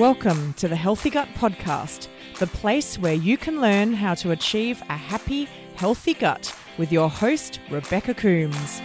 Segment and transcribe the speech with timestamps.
[0.00, 4.80] Welcome to the Healthy Gut Podcast, the place where you can learn how to achieve
[4.88, 8.80] a happy, healthy gut with your host, Rebecca Coombs.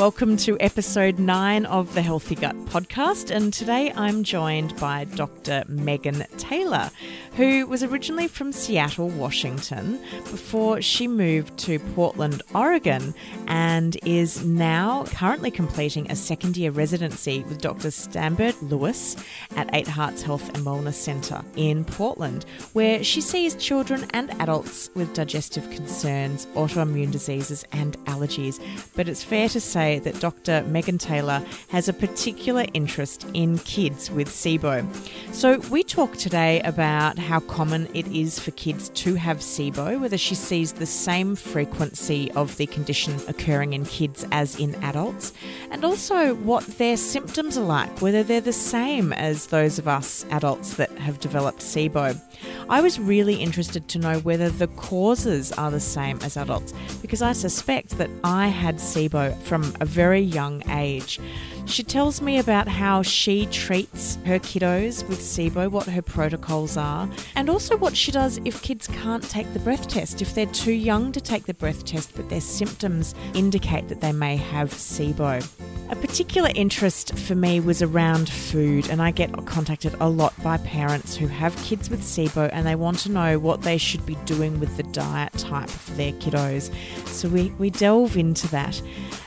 [0.00, 5.62] Welcome to episode nine of the Healthy Gut Podcast, and today I'm joined by Dr.
[5.68, 6.90] Megan Taylor,
[7.36, 13.12] who was originally from Seattle, Washington, before she moved to Portland, Oregon,
[13.46, 17.90] and is now currently completing a second year residency with Dr.
[17.90, 19.16] Sandberg Lewis
[19.54, 24.88] at Eight Hearts Health and Wellness Center in Portland, where she sees children and adults
[24.94, 28.58] with digestive concerns, autoimmune diseases, and allergies.
[28.96, 30.62] But it's fair to say that Dr.
[30.68, 34.86] Megan Taylor has a particular interest in kids with SIBO.
[35.34, 40.18] So we talk today about how common it is for kids to have SIBO, whether
[40.18, 45.32] she sees the same frequency of the condition occurring in kids as in adults,
[45.70, 50.24] and also what their symptoms are like, whether they're the same as those of us
[50.30, 52.20] adults that have developed SIBO.
[52.68, 57.22] I was really interested to know whether the causes are the same as adults because
[57.22, 61.18] I suspect that I had SIBO from a very young age.
[61.66, 67.08] She tells me about how she treats her kiddos with SIBO, what her protocols are,
[67.36, 70.72] and also what she does if kids can't take the breath test, if they're too
[70.72, 75.69] young to take the breath test, but their symptoms indicate that they may have SIBO.
[75.90, 80.56] A particular interest for me was around food, and I get contacted a lot by
[80.58, 84.14] parents who have kids with SIBO and they want to know what they should be
[84.24, 86.72] doing with the diet type for their kiddos.
[87.08, 88.80] So we, we delve into that.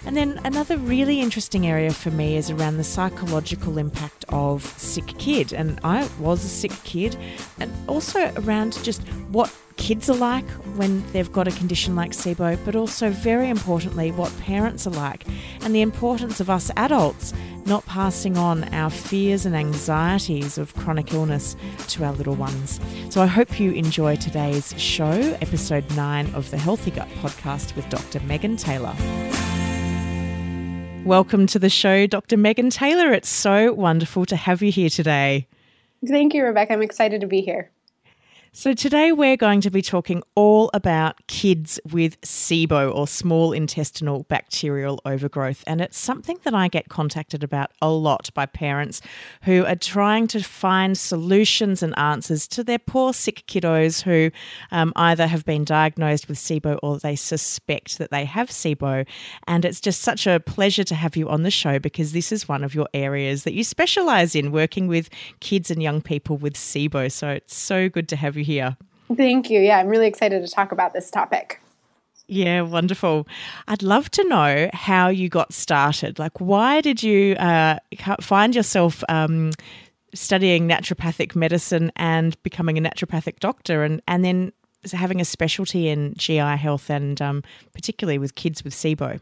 [0.05, 5.07] And then another really interesting area for me is around the psychological impact of sick
[5.17, 5.51] kid.
[5.51, 7.17] And I was a sick kid,
[7.59, 12.57] and also around just what kids are like when they've got a condition like SIBO,
[12.65, 15.25] but also very importantly, what parents are like,
[15.61, 17.33] and the importance of us adults
[17.65, 21.55] not passing on our fears and anxieties of chronic illness
[21.87, 22.79] to our little ones.
[23.09, 25.11] So I hope you enjoy today's show,
[25.41, 28.19] episode 9 of the Healthy Gut podcast with Dr.
[28.21, 28.93] Megan Taylor.
[31.05, 32.37] Welcome to the show, Dr.
[32.37, 33.11] Megan Taylor.
[33.11, 35.47] It's so wonderful to have you here today.
[36.07, 36.73] Thank you, Rebecca.
[36.73, 37.71] I'm excited to be here.
[38.55, 44.25] So, today we're going to be talking all about kids with SIBO or small intestinal
[44.29, 45.63] bacterial overgrowth.
[45.65, 49.01] And it's something that I get contacted about a lot by parents
[49.41, 54.29] who are trying to find solutions and answers to their poor sick kiddos who
[54.71, 59.07] um, either have been diagnosed with SIBO or they suspect that they have SIBO.
[59.47, 62.47] And it's just such a pleasure to have you on the show because this is
[62.47, 65.09] one of your areas that you specialize in working with
[65.39, 67.11] kids and young people with SIBO.
[67.11, 68.77] So, it's so good to have you here.
[69.15, 69.59] Thank you.
[69.59, 71.59] Yeah, I'm really excited to talk about this topic.
[72.27, 73.27] Yeah, wonderful.
[73.67, 76.19] I'd love to know how you got started.
[76.19, 77.79] Like, why did you uh,
[78.21, 79.51] find yourself um,
[80.13, 84.53] studying naturopathic medicine and becoming a naturopathic doctor, and and then
[84.91, 87.43] having a specialty in GI health and um,
[87.73, 89.19] particularly with kids with SIBO?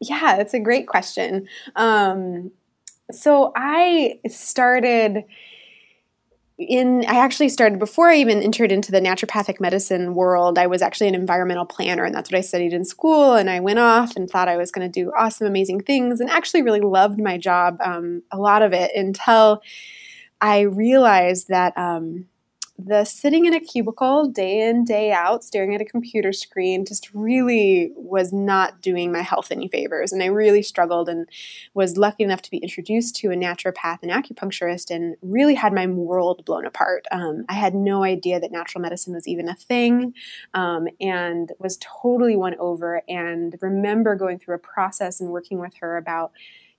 [0.00, 1.48] Yeah, that's a great question.
[1.74, 2.50] Um,
[3.10, 5.24] so I started
[6.58, 10.58] in I actually started before I even entered into the naturopathic medicine world.
[10.58, 13.34] I was actually an environmental planner, and that's what I studied in school.
[13.34, 16.30] And I went off and thought I was going to do awesome, amazing things, and
[16.30, 19.60] actually really loved my job, um, a lot of it, until
[20.40, 22.26] I realized that um,
[22.78, 27.12] the sitting in a cubicle day in, day out, staring at a computer screen just
[27.14, 30.12] really was not doing my health any favors.
[30.12, 31.28] And I really struggled and
[31.74, 35.86] was lucky enough to be introduced to a naturopath and acupuncturist and really had my
[35.86, 37.06] world blown apart.
[37.10, 40.12] Um, I had no idea that natural medicine was even a thing
[40.52, 43.02] um, and was totally won over.
[43.08, 46.32] And remember going through a process and working with her about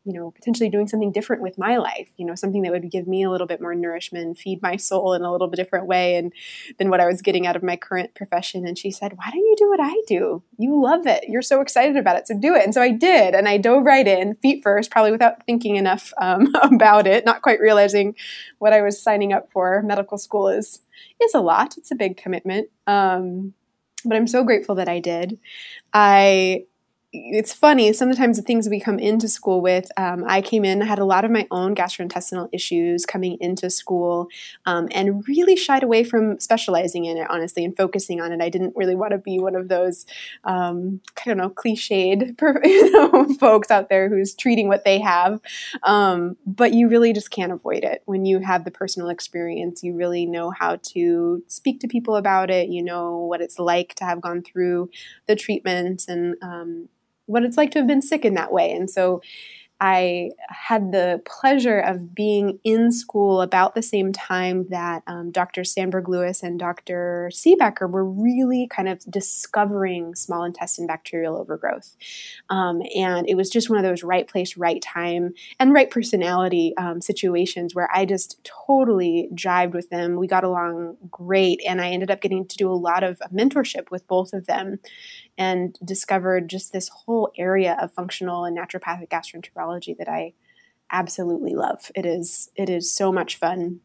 [0.07, 3.09] you know, potentially doing something different with my life, you know, something that would give
[3.09, 6.15] me a little bit more nourishment, feed my soul in a little bit different way
[6.15, 6.31] and
[6.79, 8.65] than what I was getting out of my current profession.
[8.65, 10.43] And she said, Why don't you do what I do?
[10.57, 11.25] You love it.
[11.27, 12.25] You're so excited about it.
[12.25, 12.63] So do it.
[12.63, 13.35] And so I did.
[13.35, 17.41] And I dove right in, feet first, probably without thinking enough um, about it, not
[17.41, 18.15] quite realizing
[18.59, 19.81] what I was signing up for.
[19.81, 20.79] Medical school is
[21.21, 21.77] is a lot.
[21.77, 22.69] It's a big commitment.
[22.87, 23.53] Um,
[24.05, 25.37] but I'm so grateful that I did.
[25.93, 26.65] I
[27.31, 30.85] it's funny sometimes the things we come into school with um, i came in I
[30.85, 34.27] had a lot of my own gastrointestinal issues coming into school
[34.65, 38.41] um, and really shied away from specializing in it honestly and focusing on it.
[38.41, 40.05] I didn't really want to be one of those
[40.43, 45.39] um, i don't know cliched you know, folks out there who's treating what they have.
[45.83, 48.01] Um, but you really just can't avoid it.
[48.05, 52.49] When you have the personal experience you really know how to speak to people about
[52.49, 52.69] it.
[52.69, 54.89] You know what it's like to have gone through
[55.27, 56.89] the treatment and um,
[57.27, 58.71] what it's like to have been sick in that way.
[58.71, 59.21] And so
[59.79, 65.63] I had the pleasure of being in school about the same time that um, Dr.
[65.63, 67.29] Sandberg Lewis and Dr.
[67.31, 71.95] Siebecker were really kind of discovering small intestine bacterial overgrowth.
[72.49, 76.73] Um, and it was just one of those right place, right time, and right personality
[76.77, 80.15] um, situations where I just totally jived with them.
[80.15, 83.91] We got along great, and I ended up getting to do a lot of mentorship
[83.91, 84.79] with both of them
[85.37, 90.33] and discovered just this whole area of functional and naturopathic gastroenterology that I
[90.91, 91.91] absolutely love.
[91.95, 93.81] It is it is so much fun.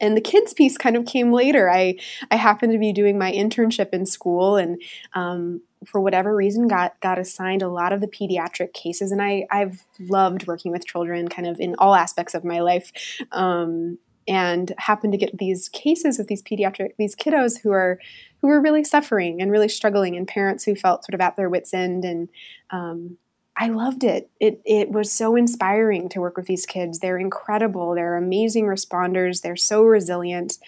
[0.00, 1.70] And the kids piece kind of came later.
[1.70, 1.96] I
[2.30, 4.80] I happened to be doing my internship in school, and
[5.14, 9.12] um, for whatever reason, got got assigned a lot of the pediatric cases.
[9.12, 12.92] And I I've loved working with children, kind of in all aspects of my life.
[13.32, 17.98] Um, and happened to get these cases with these pediatric these kiddos who are
[18.40, 21.48] who were really suffering and really struggling and parents who felt sort of at their
[21.48, 22.28] wits end and
[22.70, 23.16] um,
[23.56, 24.30] I loved it.
[24.40, 26.98] It it was so inspiring to work with these kids.
[26.98, 27.94] They're incredible.
[27.94, 29.42] They're amazing responders.
[29.42, 30.58] They're so resilient,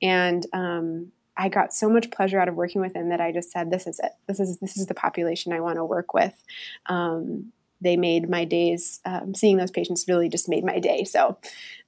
[0.00, 3.50] and um, I got so much pleasure out of working with them that I just
[3.50, 4.12] said, "This is it.
[4.28, 6.34] This is this is the population I want to work with."
[6.86, 9.00] Um, they made my days.
[9.04, 11.04] Um, seeing those patients really just made my day.
[11.04, 11.38] So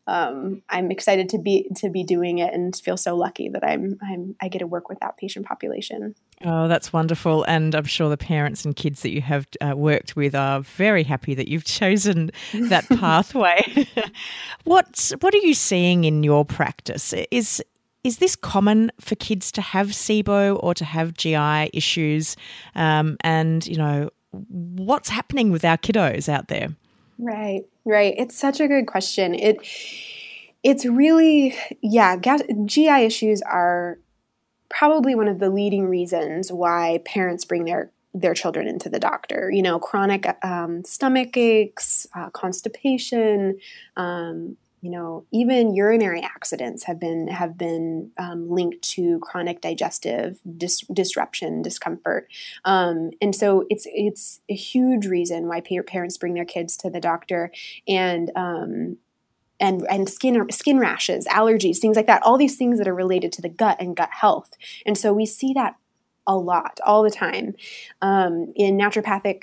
[0.09, 3.99] um, I'm excited to be to be doing it and feel so lucky that I'm,
[4.03, 6.15] I'm I get to work with that patient population.
[6.43, 10.17] Oh, that's wonderful, and I'm sure the parents and kids that you have uh, worked
[10.17, 13.87] with are very happy that you've chosen that pathway.
[14.65, 17.13] what what are you seeing in your practice?
[17.31, 17.63] Is
[18.03, 22.35] is this common for kids to have SIBO or to have GI issues?
[22.75, 26.69] Um, and you know, what's happening with our kiddos out there?
[27.19, 28.15] Right, right.
[28.17, 29.35] It's such a good question.
[29.35, 29.59] It
[30.63, 32.17] it's really yeah,
[32.65, 33.99] GI issues are
[34.69, 39.51] probably one of the leading reasons why parents bring their their children into the doctor.
[39.51, 43.59] You know, chronic um, stomach aches, uh, constipation,
[43.97, 50.39] um, you know even urinary accidents have been have been um, linked to chronic digestive
[50.57, 52.29] dis- disruption discomfort.
[52.65, 57.01] Um, and so it's it's a huge reason why parents bring their kids to the
[57.01, 57.51] doctor
[57.87, 58.99] and um,
[59.61, 63.33] and and skin skin rashes allergies things like that all these things that are related
[63.33, 64.51] to the gut and gut health.
[64.87, 65.77] And so we see that
[66.27, 67.55] a lot all the time.
[68.03, 69.43] Um, in naturopathic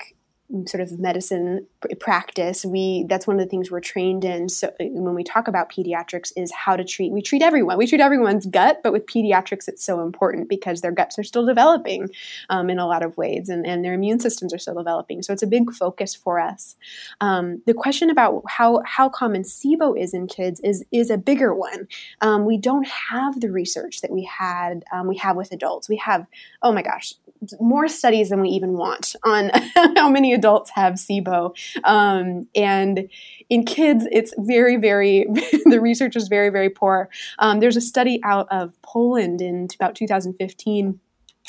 [0.66, 4.48] sort of medicine practice we that's one of the things we're trained in.
[4.48, 8.00] So when we talk about pediatrics is how to treat we treat everyone we treat
[8.00, 12.08] everyone's gut but with pediatrics it's so important because their guts are still developing
[12.48, 15.22] um, in a lot of ways and, and their immune systems are still developing.
[15.22, 16.76] So it's a big focus for us.
[17.20, 21.54] Um, the question about how how common sibo is in kids is is a bigger
[21.54, 21.88] one.
[22.20, 25.88] Um, we don't have the research that we had um, we have with adults.
[25.88, 26.26] We have
[26.62, 27.14] oh my gosh
[27.60, 29.50] more studies than we even want on
[29.96, 31.54] how many adults have SIBO.
[31.84, 33.08] Um, and
[33.48, 35.26] in kids, it's very, very,
[35.66, 37.08] the research is very, very poor.
[37.38, 41.00] Um, there's a study out of Poland in about 2015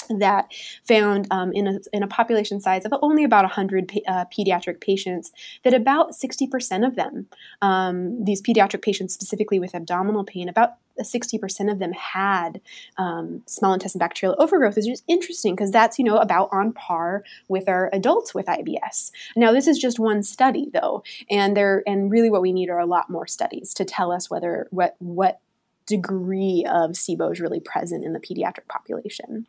[0.10, 4.82] that found um, in, a, in a population size of only about 100 uh, pediatric
[4.82, 5.32] patients
[5.64, 7.28] that about 60% of them,
[7.62, 12.62] um, these pediatric patients specifically with abdominal pain, about 60% of them had
[12.98, 17.24] um, small intestine bacterial overgrowth is just interesting because that's you know about on par
[17.48, 19.12] with our adults with IBS.
[19.36, 22.80] Now this is just one study though, and there and really what we need are
[22.80, 25.40] a lot more studies to tell us whether what what
[25.86, 29.48] degree of SIBO is really present in the pediatric population.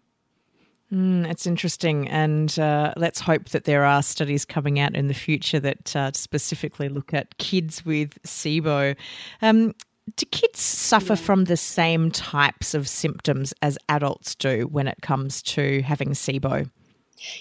[0.92, 5.14] Mm, it's interesting, and uh, let's hope that there are studies coming out in the
[5.14, 8.96] future that uh, specifically look at kids with SIBO.
[9.42, 9.74] Um,
[10.16, 11.16] do kids suffer yeah.
[11.16, 16.70] from the same types of symptoms as adults do when it comes to having SIBO?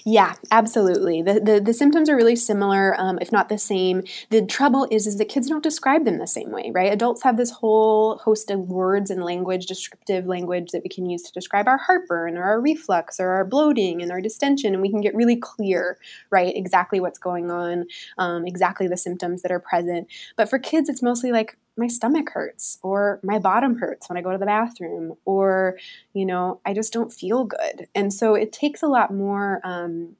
[0.04, 1.22] Yeah, absolutely.
[1.22, 4.02] The, the, the symptoms are really similar, um, if not the same.
[4.30, 6.92] The trouble is, is that kids don't describe them the same way, right?
[6.92, 11.22] Adults have this whole host of words and language, descriptive language that we can use
[11.22, 14.90] to describe our heartburn or our reflux or our bloating and our distension, and we
[14.90, 15.98] can get really clear,
[16.30, 16.56] right?
[16.56, 17.86] Exactly what's going on,
[18.18, 20.08] um, exactly the symptoms that are present.
[20.36, 24.22] But for kids, it's mostly like my stomach hurts or my bottom hurts when I
[24.22, 25.78] go to the bathroom or,
[26.12, 27.88] you know, I just don't feel good.
[27.94, 30.16] And so it takes a lot more um,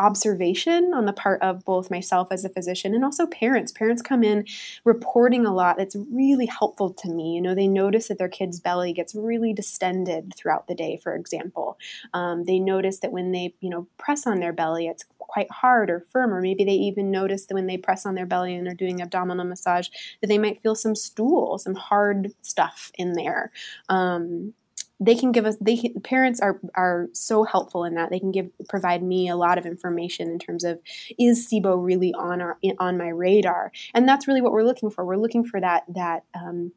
[0.00, 3.70] observation on the part of both myself as a physician and also parents.
[3.70, 4.46] Parents come in
[4.84, 7.34] reporting a lot that's really helpful to me.
[7.34, 11.14] You know, they notice that their kid's belly gets really distended throughout the day, for
[11.14, 11.78] example.
[12.14, 15.90] Um, they notice that when they, you know, press on their belly, it's quite hard
[15.90, 18.66] or firm, or maybe they even notice that when they press on their belly and
[18.66, 19.88] are doing abdominal massage,
[20.20, 23.52] that they might feel some stool, some hard stuff in there.
[23.88, 24.54] Um,
[25.00, 28.10] they can give us they parents are are so helpful in that.
[28.10, 30.78] They can give provide me a lot of information in terms of
[31.18, 33.72] is SIBO really on our on my radar?
[33.94, 35.04] And that's really what we're looking for.
[35.04, 36.72] We're looking for that that um,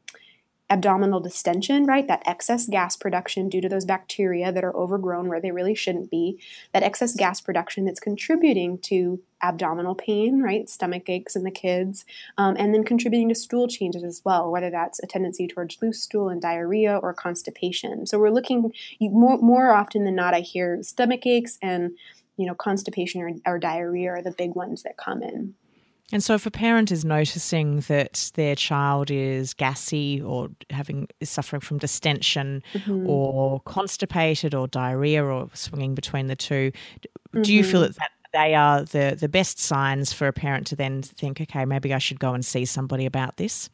[0.70, 2.08] abdominal distension, right?
[2.08, 6.10] That excess gas production due to those bacteria that are overgrown where they really shouldn't
[6.10, 6.40] be,
[6.72, 10.68] that excess gas production that's contributing to abdominal pain, right?
[10.68, 12.06] Stomach aches in the kids,
[12.38, 16.02] um, and then contributing to stool changes as well, whether that's a tendency towards loose
[16.02, 18.06] stool and diarrhea or constipation.
[18.06, 21.92] So we're looking more, more often than not, I hear stomach aches and
[22.36, 25.54] you know constipation or, or diarrhea are the big ones that come in.
[26.14, 31.28] And so, if a parent is noticing that their child is gassy or having is
[31.28, 33.10] suffering from distension mm-hmm.
[33.10, 37.42] or constipated or diarrhea or swinging between the 2 mm-hmm.
[37.42, 37.94] do you feel mm-hmm.
[37.94, 41.64] that, that they are the, the best signs for a parent to then think, okay,
[41.64, 43.68] maybe I should go and see somebody about this?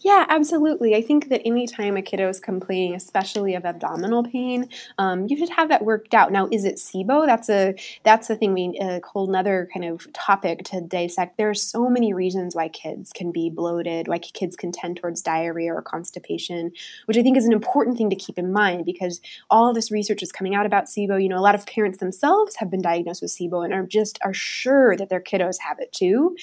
[0.00, 0.94] Yeah, absolutely.
[0.94, 5.50] I think that anytime a kiddo is complaining, especially of abdominal pain, um, you should
[5.50, 6.32] have that worked out.
[6.32, 7.26] Now, is it SIBO?
[7.26, 8.54] That's a that's the thing.
[8.54, 11.36] We a whole another kind of topic to dissect.
[11.36, 15.20] There are so many reasons why kids can be bloated, why kids can tend towards
[15.20, 16.72] diarrhea or constipation,
[17.04, 20.22] which I think is an important thing to keep in mind because all this research
[20.22, 21.22] is coming out about SIBO.
[21.22, 24.18] You know, a lot of parents themselves have been diagnosed with SIBO and are just
[24.24, 26.34] are sure that their kiddos have it too,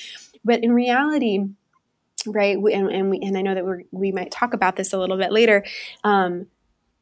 [0.45, 1.45] but in reality
[2.27, 2.57] right?
[2.57, 5.17] And, and we and i know that we we might talk about this a little
[5.17, 5.65] bit later.
[6.03, 6.47] Um,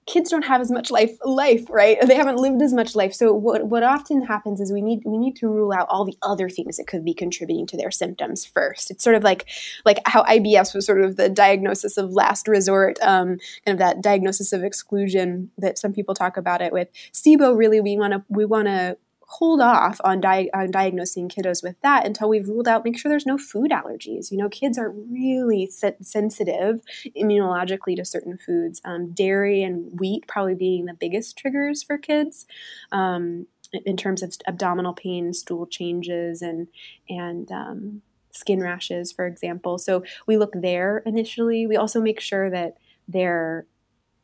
[0.08, 1.98] kids don't have as much life life right?
[2.06, 3.14] They haven't lived as much life.
[3.14, 6.18] So what what often happens is we need we need to rule out all the
[6.22, 8.92] other things that could be contributing to their symptoms first.
[8.92, 9.48] It's sort of like
[9.86, 14.02] like how ibs was sort of the diagnosis of last resort um, kind of that
[14.02, 16.90] diagnosis of exclusion that some people talk about it with.
[17.14, 18.98] Sibo really we want to we want to
[19.32, 23.10] hold off on, di- on diagnosing kiddos with that until we've ruled out, make sure
[23.10, 24.30] there's no food allergies.
[24.30, 26.82] You know, kids are really se- sensitive
[27.18, 28.82] immunologically to certain foods.
[28.84, 32.46] Um, dairy and wheat probably being the biggest triggers for kids.
[32.92, 33.48] Um,
[33.86, 36.68] in terms of abdominal pain, stool changes, and
[37.10, 39.78] and um, skin rashes, for example.
[39.78, 41.66] So we look there initially.
[41.68, 42.76] We also make sure that
[43.08, 43.66] they're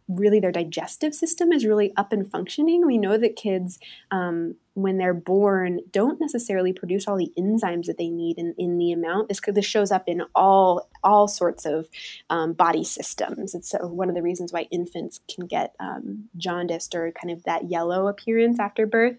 [0.07, 2.85] really their digestive system is really up and functioning.
[2.85, 3.77] We know that kids,
[4.11, 8.77] um, when they're born, don't necessarily produce all the enzymes that they need in, in
[8.77, 9.27] the amount.
[9.27, 11.89] This this shows up in all all sorts of
[12.29, 13.55] um, body systems.
[13.55, 17.43] It's uh, one of the reasons why infants can get um, jaundiced or kind of
[17.45, 19.15] that yellow appearance after birth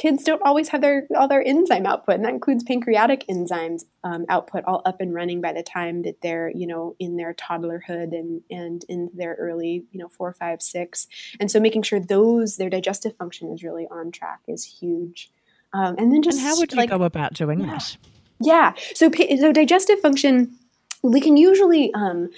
[0.00, 4.24] kids don't always have their all their enzyme output, and that includes pancreatic enzymes um,
[4.30, 8.12] output all up and running by the time that they're you know in their toddlerhood
[8.12, 11.06] and and in their early you know four, five, six,
[11.38, 15.30] and so making sure those their digestive function is really on track is huge.
[15.72, 17.66] Um, and then just and how would you like, go about doing yeah.
[17.66, 17.96] that?
[18.40, 20.56] Yeah, so so digestive function
[21.02, 22.30] we can usually um,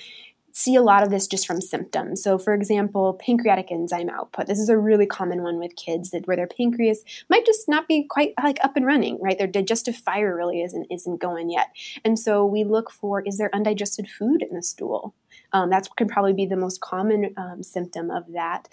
[0.52, 2.22] see a lot of this just from symptoms.
[2.22, 4.46] So, for example, pancreatic enzyme output.
[4.46, 7.88] This is a really common one with kids that where their pancreas might just not
[7.88, 9.38] be quite like up and running, right?
[9.38, 11.68] Their digestive fire really isn't isn't going yet.
[12.04, 15.14] And so we look for is there undigested food in the stool?
[15.54, 18.68] Um, that can probably be the most common um, symptom of that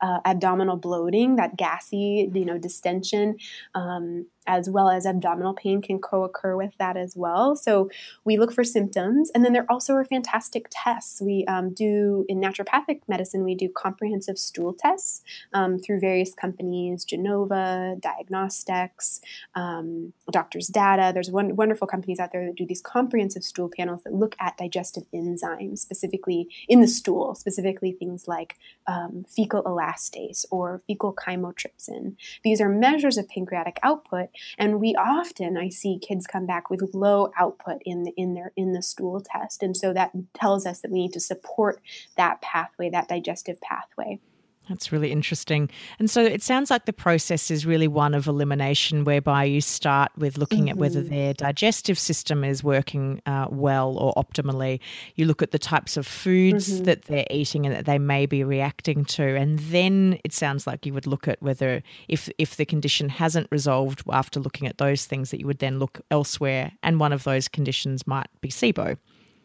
[0.00, 3.36] uh, abdominal bloating, that gassy, you know, distension.
[3.74, 7.56] Um, as well as abdominal pain can co-occur with that as well.
[7.56, 7.90] So
[8.24, 11.20] we look for symptoms, and then there also are fantastic tests.
[11.20, 15.22] We um, do in naturopathic medicine, we do comprehensive stool tests
[15.52, 19.20] um, through various companies, Genova, Diagnostics,
[19.54, 21.12] um, Doctors Data.
[21.12, 24.56] There's one, wonderful companies out there that do these comprehensive stool panels that look at
[24.56, 32.16] digestive enzymes, specifically in the stool, specifically things like um, fecal elastase or fecal chymotrypsin.
[32.44, 36.90] These are measures of pancreatic output and we often I see kids come back with
[36.92, 40.80] low output in the, in their in the stool test, and so that tells us
[40.80, 41.80] that we need to support
[42.16, 44.20] that pathway, that digestive pathway.
[44.68, 45.70] That's really interesting.
[46.00, 50.10] And so it sounds like the process is really one of elimination, whereby you start
[50.16, 50.70] with looking mm-hmm.
[50.70, 51.14] at whether mm-hmm.
[51.14, 54.80] their digestive system is working uh, well or optimally.
[55.14, 56.84] You look at the types of foods mm-hmm.
[56.84, 59.22] that they're eating and that they may be reacting to.
[59.22, 63.46] And then it sounds like you would look at whether, if, if the condition hasn't
[63.52, 66.72] resolved after looking at those things, that you would then look elsewhere.
[66.82, 68.96] And one of those conditions might be SIBO.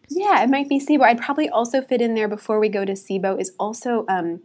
[0.10, 1.04] Yeah, it might be SIBO.
[1.04, 4.06] I'd probably also fit in there before we go to SIBO is also.
[4.10, 4.42] Um,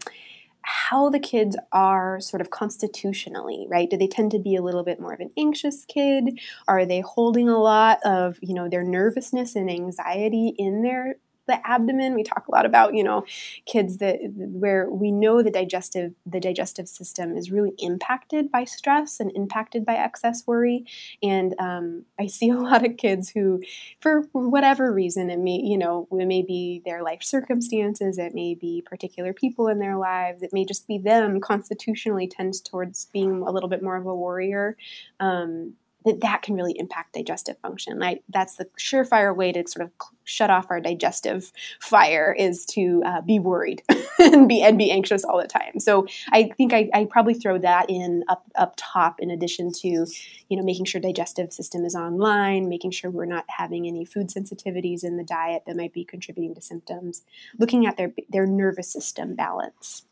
[0.67, 3.89] how the kids are sort of constitutionally, right?
[3.89, 6.41] Do they tend to be a little bit more of an anxious kid?
[6.67, 11.67] Are they holding a lot of, you know, their nervousness and anxiety in their the
[11.67, 12.15] abdomen.
[12.15, 13.25] We talk a lot about, you know,
[13.65, 19.21] kids that where we know the digestive the digestive system is really impacted by stress
[19.21, 20.85] and impacted by excess worry.
[21.23, 23.62] And um, I see a lot of kids who,
[24.00, 28.55] for whatever reason, it may you know it may be their life circumstances, it may
[28.55, 33.43] be particular people in their lives, it may just be them constitutionally tends towards being
[33.43, 34.76] a little bit more of a warrior.
[35.21, 35.75] Um,
[36.07, 37.99] that that can really impact digestive function.
[37.99, 39.91] Like that's the surefire way to sort of
[40.25, 43.83] shut off our digestive fire is to uh, be worried
[44.19, 45.81] and be and be anxious all the time.
[45.81, 49.89] So I think I, I probably throw that in up up top in addition to
[49.89, 54.29] you know making sure digestive system is online, making sure we're not having any food
[54.29, 57.23] sensitivities in the diet that might be contributing to symptoms,
[57.59, 60.05] looking at their their nervous system balance.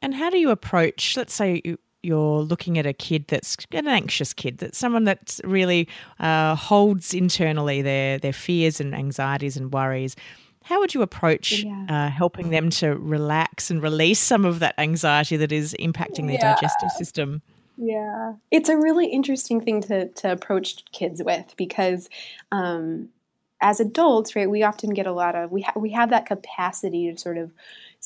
[0.00, 3.88] And how do you approach, let's say you, you're looking at a kid that's an
[3.88, 5.88] anxious kid, that's someone that really
[6.20, 10.16] uh, holds internally their their fears and anxieties and worries.
[10.64, 11.86] How would you approach yeah.
[11.88, 16.38] uh, helping them to relax and release some of that anxiety that is impacting their
[16.40, 16.54] yeah.
[16.54, 17.42] digestive system?
[17.76, 22.08] Yeah, it's a really interesting thing to to approach kids with because
[22.52, 23.10] um,
[23.60, 27.10] as adults, right, we often get a lot of we ha- we have that capacity
[27.10, 27.52] to sort of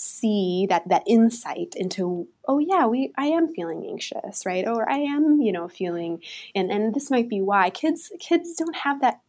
[0.00, 4.66] see that that insight into oh yeah we i am feeling anxious right?
[4.68, 6.22] Or i am you know feeling
[6.54, 7.70] and and this might be why.
[7.70, 9.20] Kids kids don't have that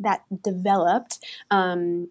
[0.00, 2.08] that developed um,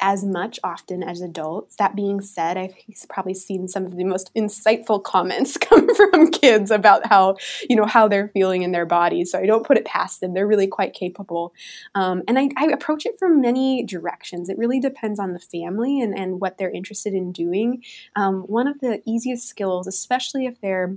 [0.00, 1.76] as much often as adults.
[1.76, 2.74] That being said, I've
[3.08, 7.36] probably seen some of the most insightful comments come from kids about how
[7.68, 9.30] you know how they're feeling in their bodies.
[9.30, 11.54] So I don't put it past them; they're really quite capable.
[11.94, 14.48] Um, and I, I, approach it from many directions.
[14.48, 17.82] It really depends on the family and and what they're interested in doing.
[18.14, 20.96] Um, one of the easiest skills, especially if they're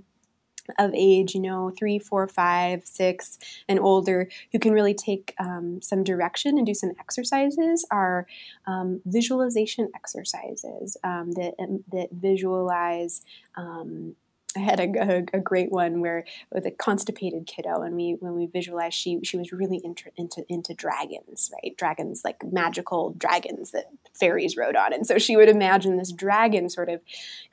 [0.77, 5.81] of age, you know, three, four, five, six, and older, who can really take um,
[5.81, 7.85] some direction and do some exercises.
[7.91, 8.27] Are
[8.67, 13.21] um, visualization exercises um, that, um, that visualize
[13.55, 14.15] um,
[14.55, 18.33] I had a, a, a, great one where with a constipated kiddo, and we when
[18.33, 21.77] we visualized, she she was really into into into dragons, right?
[21.77, 26.67] Dragons like magical dragons that fairies rode on, and so she would imagine this dragon
[26.67, 26.99] sort of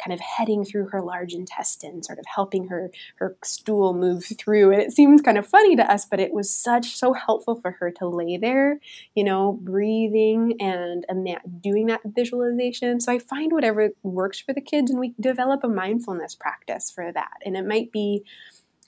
[0.02, 4.72] kind of heading through her large intestine, sort of helping her her stool move through.
[4.72, 7.72] And it seems kind of funny to us, but it was such so helpful for
[7.72, 8.80] her to lay there,
[9.14, 13.00] you know, breathing and ima- doing that visualization.
[13.00, 17.12] So I find whatever works for the kids, and we develop a mindfulness practice for
[17.12, 17.38] that.
[17.44, 18.24] And it might be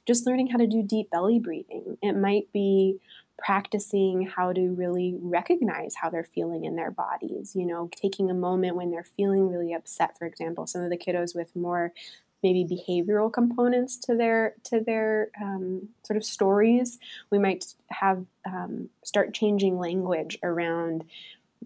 [0.07, 1.99] just learning how to do deep belly breathing.
[2.03, 2.99] It might be
[3.39, 7.55] practicing how to really recognize how they're feeling in their bodies.
[7.55, 10.99] You know, taking a moment when they're feeling really upset, for example, some of the
[10.99, 11.93] kiddos with more
[12.43, 16.99] maybe behavioral components to their to their um, sort of stories
[17.31, 21.05] we might have um, start changing language around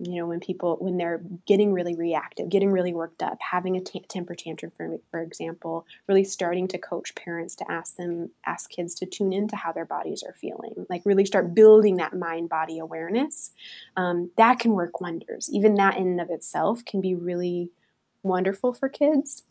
[0.01, 3.81] you know when people when they're getting really reactive getting really worked up having a
[3.81, 8.71] t- temper tantrum for, for example really starting to coach parents to ask them ask
[8.71, 12.49] kids to tune into how their bodies are feeling like really start building that mind
[12.49, 13.53] body awareness
[13.97, 15.49] um, that can work wonders.
[15.53, 17.71] Even that in and of itself can be really
[18.23, 19.43] wonderful for kids.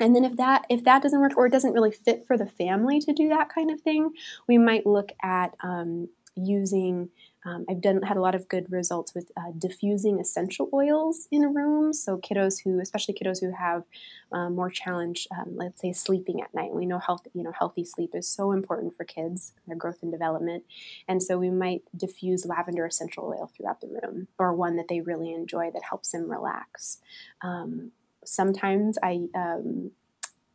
[0.00, 2.46] And then if that if that doesn't work or it doesn't really fit for the
[2.46, 4.10] family to do that kind of thing
[4.46, 7.08] we might look at um, using
[7.44, 11.54] um, I've done had a lot of good results with uh, diffusing essential oils in
[11.54, 12.02] rooms.
[12.02, 13.84] So kiddos who, especially kiddos who have
[14.32, 16.72] um, more challenge, um, let's say sleeping at night.
[16.72, 20.10] We know health, you know, healthy sleep is so important for kids, their growth and
[20.10, 20.64] development.
[21.06, 25.00] And so we might diffuse lavender essential oil throughout the room, or one that they
[25.00, 26.98] really enjoy that helps them relax.
[27.40, 27.92] Um,
[28.24, 29.92] sometimes I um,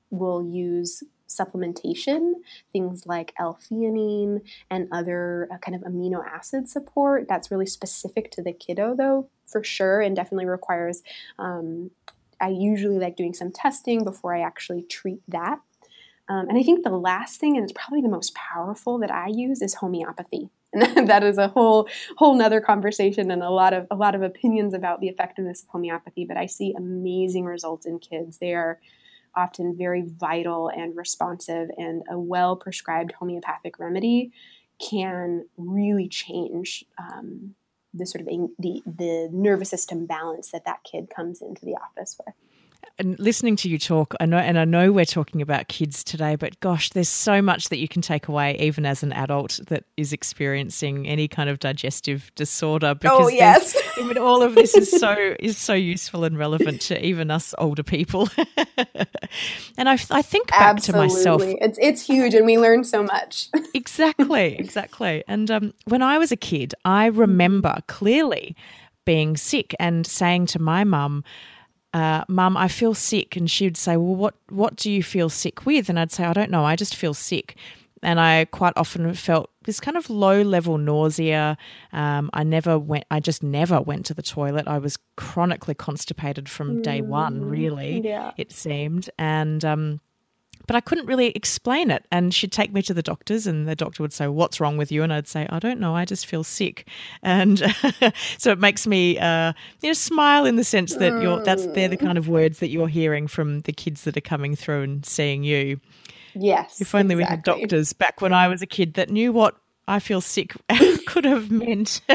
[0.09, 1.03] will use
[1.37, 2.33] supplementation,
[2.71, 7.27] things like L-theanine and other uh, kind of amino acid support.
[7.27, 11.03] That's really specific to the kiddo, though, for sure, and definitely requires.
[11.39, 11.91] Um,
[12.41, 15.59] I usually like doing some testing before I actually treat that.
[16.29, 19.27] Um, and I think the last thing, and it's probably the most powerful that I
[19.27, 20.49] use, is homeopathy.
[20.73, 24.21] And that is a whole whole nother conversation and a lot of a lot of
[24.21, 26.25] opinions about the effectiveness of homeopathy.
[26.25, 28.37] But I see amazing results in kids.
[28.37, 28.79] They are
[29.35, 34.31] often very vital and responsive, and a well prescribed homeopathic remedy
[34.79, 37.55] can really change um,
[37.93, 42.19] the sort of the the nervous system balance that that kid comes into the office
[42.25, 42.35] with
[42.99, 46.35] and listening to you talk, I know, and I know we're talking about kids today,
[46.35, 49.85] but gosh, there's so much that you can take away, even as an adult that
[49.97, 52.87] is experiencing any kind of digestive disorder.
[52.87, 56.81] Oh, because oh yes, even all of this is so is so useful and relevant
[56.83, 58.29] to even us older people.
[59.77, 61.07] and I, I think back Absolutely.
[61.09, 63.49] to myself, it's it's huge, and we learn so much.
[63.73, 65.23] exactly, exactly.
[65.27, 68.55] And um, when I was a kid, I remember clearly
[69.05, 71.23] being sick and saying to my mum
[71.93, 73.35] uh, Mum, I feel sick.
[73.35, 75.89] And she would say, Well, what, what do you feel sick with?
[75.89, 77.55] And I'd say, I don't know, I just feel sick.
[78.01, 81.57] And I quite often felt this kind of low level nausea.
[81.93, 84.67] Um, I never went, I just never went to the toilet.
[84.67, 88.31] I was chronically constipated from day one, mm, really, yeah.
[88.37, 89.09] it seemed.
[89.17, 90.01] And, um,
[90.67, 92.05] but I couldn't really explain it.
[92.11, 94.91] And she'd take me to the doctors, and the doctor would say, What's wrong with
[94.91, 95.03] you?
[95.03, 96.87] And I'd say, I don't know, I just feel sick.
[97.21, 97.59] And
[98.37, 101.87] so it makes me uh, you know, smile in the sense that you're that's they're
[101.87, 105.05] the kind of words that you're hearing from the kids that are coming through and
[105.05, 105.79] seeing you.
[106.35, 106.81] Yes.
[106.81, 107.15] If only exactly.
[107.15, 109.55] we had doctors back when I was a kid that knew what
[109.87, 110.53] I feel sick
[111.07, 112.01] could have meant.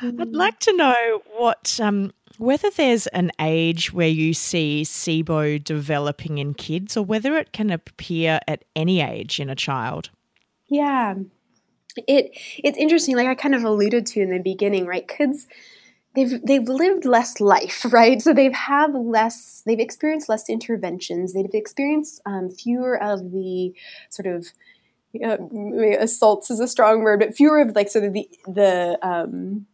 [0.00, 6.38] I'd like to know what um, whether there's an age where you see SIBO developing
[6.38, 10.10] in kids or whether it can appear at any age in a child.
[10.66, 11.14] Yeah.
[12.08, 15.06] It it's interesting like I kind of alluded to in the beginning, right?
[15.06, 15.46] Kids
[16.16, 18.20] they've they've lived less life, right?
[18.20, 21.34] So they've have less they've experienced less interventions.
[21.34, 23.72] They've experienced um, fewer of the
[24.10, 24.48] sort of
[25.24, 25.36] uh,
[26.00, 29.66] assaults is a strong word, but fewer of like sort of the the um,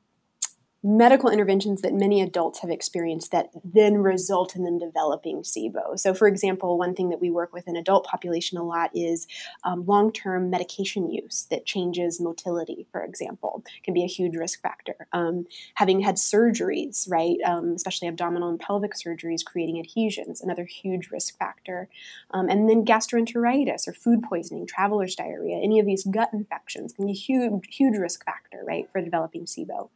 [0.82, 5.98] medical interventions that many adults have experienced that then result in them developing SIBO.
[5.98, 9.26] So, for example, one thing that we work with in adult population a lot is
[9.64, 12.86] um, long-term medication use that changes motility.
[12.92, 15.08] For example, can be a huge risk factor.
[15.12, 21.10] Um, having had surgeries, right, um, especially abdominal and pelvic surgeries, creating adhesions, another huge
[21.10, 21.88] risk factor.
[22.30, 27.06] Um, and then gastroenteritis or food poisoning, traveler's diarrhea, any of these gut infections can
[27.06, 29.88] be a huge, huge risk factor, right, for developing SIBO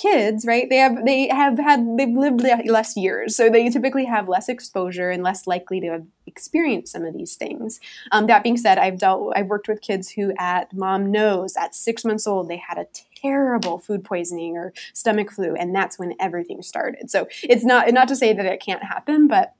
[0.00, 0.68] kids, right?
[0.70, 5.10] They have they have had they've lived less years, so they typically have less exposure
[5.10, 7.80] and less likely to have experienced some of these things.
[8.12, 11.74] Um, that being said, I've dealt I've worked with kids who at mom knows at
[11.74, 12.86] six months old they had a
[13.20, 17.10] terrible food poisoning or stomach flu, and that's when everything started.
[17.10, 19.54] So it's not not to say that it can't happen, but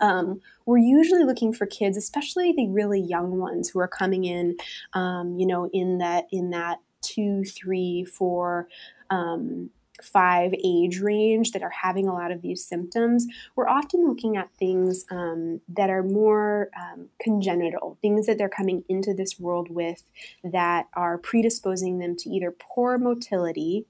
[0.00, 4.56] um, we're usually looking for kids, especially the really young ones who are coming in,
[4.94, 8.68] um, you know, in that in that two, three, four
[9.10, 9.70] um,
[10.02, 14.52] five age range that are having a lot of these symptoms, we're often looking at
[14.58, 20.02] things um, that are more um, congenital, things that they're coming into this world with
[20.44, 23.86] that are predisposing them to either poor motility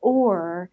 [0.00, 0.70] or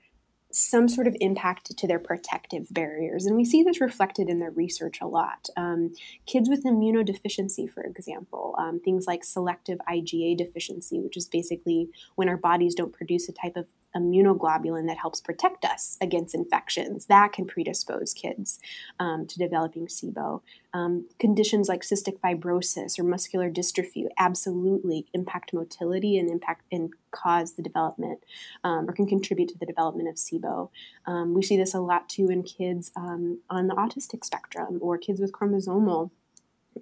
[0.56, 3.26] some sort of impact to their protective barriers.
[3.26, 5.50] And we see this reflected in their research a lot.
[5.58, 5.94] Um,
[6.26, 12.30] kids with immunodeficiency, for example, um, things like selective IgA deficiency, which is basically when
[12.30, 17.06] our bodies don't produce a type of immunoglobulin that helps protect us against infections.
[17.08, 18.60] That can predispose kids
[19.00, 20.42] um, to developing SIBO.
[20.74, 27.54] Um, conditions like cystic fibrosis or muscular dystrophy absolutely impact motility and impact and cause
[27.54, 28.24] the development
[28.64, 30.70] um, or can contribute to the development of SIBO.
[31.06, 34.98] Um, we see this a lot too in kids um, on the autistic spectrum or
[34.98, 36.12] kids with chromosomal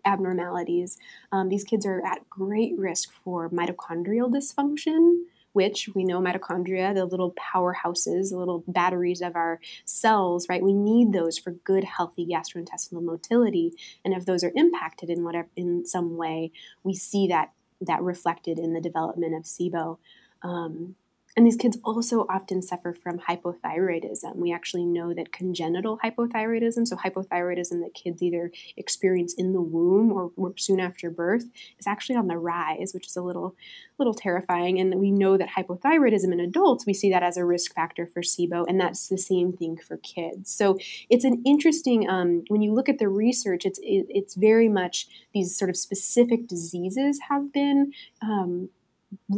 [0.05, 0.97] abnormalities.
[1.31, 7.05] Um, these kids are at great risk for mitochondrial dysfunction which we know mitochondria, the
[7.05, 10.63] little powerhouses, the little batteries of our cells, right?
[10.63, 13.73] We need those for good, healthy gastrointestinal motility.
[14.05, 16.51] And if those are impacted in whatever in some way,
[16.83, 19.97] we see that that reflected in the development of SIBO.
[20.41, 20.95] Um,
[21.39, 24.36] and these kids also often suffer from hypothyroidism.
[24.36, 30.12] We actually know that congenital hypothyroidism, so hypothyroidism that kids either experience in the womb
[30.12, 31.45] or, soon after birth,
[31.80, 33.56] is actually on the rise, which is a little,
[33.97, 34.82] little terrifying.
[34.82, 38.21] And we know that hypothyroidism in adults, we see that as a risk factor for
[38.21, 40.52] SIBO, and that's the same thing for kids.
[40.52, 40.78] So
[41.10, 45.08] it's an interesting, um, when you look at the research, it's, it, it's very much
[45.34, 48.67] these sort of specific diseases have been um,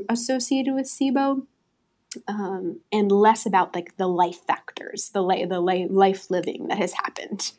[0.09, 1.45] associated with SIBO
[2.27, 6.77] um, and less about like the life factors, the, li- the li- life living that
[6.77, 7.51] has happened.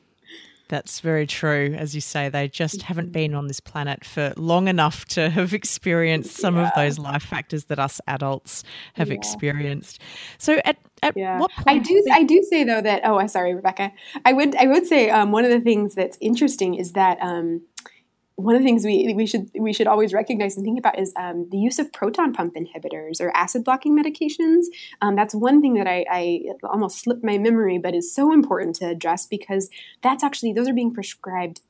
[0.73, 1.75] That's very true.
[1.77, 3.13] As you say, they just haven't mm-hmm.
[3.13, 6.69] been on this planet for long enough to have experienced some yeah.
[6.69, 9.15] of those life factors that us adults have yeah.
[9.15, 10.01] experienced.
[10.39, 11.39] So, at, at yeah.
[11.39, 11.69] what point?
[11.69, 12.05] I do.
[12.11, 13.03] I do say though that.
[13.05, 13.93] Oh, sorry, Rebecca.
[14.25, 14.57] I would.
[14.57, 17.19] I would say um, one of the things that's interesting is that.
[17.21, 17.63] Um,
[18.37, 21.13] one of the things we, we should we should always recognize and think about is
[21.17, 24.65] um, the use of proton pump inhibitors or acid blocking medications.
[25.01, 28.77] Um, that's one thing that I, I, almost slipped my memory, but is so important
[28.77, 29.69] to address because
[30.03, 31.61] that's actually those are being prescribed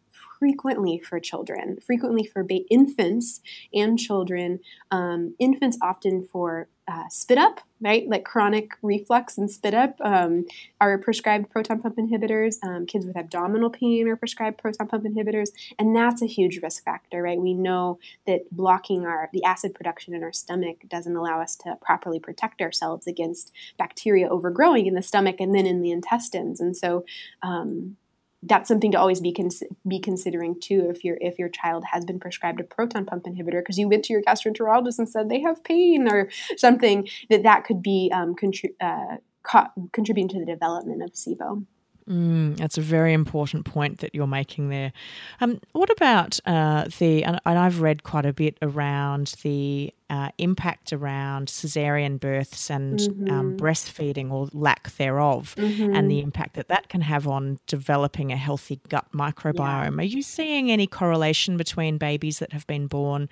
[0.43, 3.41] frequently for children, frequently for ba- infants
[3.73, 4.59] and children.
[4.91, 8.09] Um, infants often for uh, spit up, right?
[8.09, 10.47] Like chronic reflux and spit up um,
[10.81, 12.57] are prescribed proton pump inhibitors.
[12.65, 16.83] Um, kids with abdominal pain are prescribed proton pump inhibitors, and that's a huge risk
[16.83, 17.41] factor, right?
[17.41, 21.77] We know that blocking our the acid production in our stomach doesn't allow us to
[21.81, 26.77] properly protect ourselves against bacteria overgrowing in the stomach and then in the intestines, and
[26.77, 27.05] so.
[27.43, 27.97] Um,
[28.43, 32.05] that's something to always be cons- be considering too if your if your child has
[32.05, 35.41] been prescribed a proton pump inhibitor because you went to your gastroenterologist and said they
[35.41, 40.47] have pain or something that that could be um, contri- uh, co- contributing to the
[40.47, 41.65] development of SIBO.
[42.09, 44.93] Mm, that's a very important point that you're making there.
[45.41, 50.93] Um, what about uh, the, and, I've read quite a bit around the uh, impact
[50.93, 53.31] around caesarean births and um, mm-hmm.
[53.31, 55.95] um, breastfeeding or lack thereof, mm-hmm.
[55.95, 59.97] and the impact that that can have on developing a healthy gut microbiome.
[59.97, 60.03] Yeah.
[60.03, 63.29] Are you seeing any correlation between babies that have been born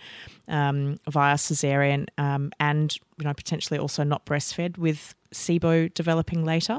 [0.48, 6.78] um, via caesarean um, and, you know, potentially also not breastfed with SIBO developing later?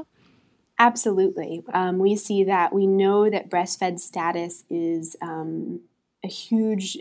[0.82, 1.62] Absolutely.
[1.72, 2.72] Um, we see that.
[2.72, 5.82] We know that breastfed status is um,
[6.24, 6.98] a huge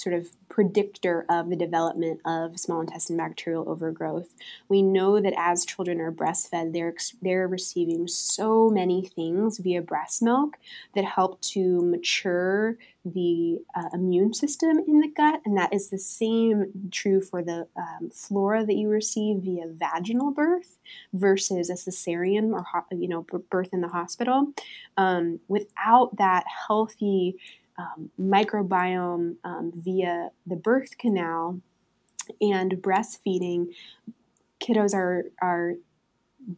[0.00, 4.34] sort of predictor of the development of small intestine bacterial overgrowth.
[4.68, 10.22] We know that as children are breastfed, they're they're receiving so many things via breast
[10.22, 10.56] milk
[10.94, 15.98] that help to mature the uh, immune system in the gut, and that is the
[15.98, 20.78] same true for the um, flora that you receive via vaginal birth
[21.12, 24.52] versus a cesarean or you know birth in the hospital.
[24.96, 27.36] Um, without that healthy
[27.78, 31.60] um, microbiome um, via the birth canal
[32.40, 33.74] and breastfeeding,
[34.60, 35.74] kiddos are are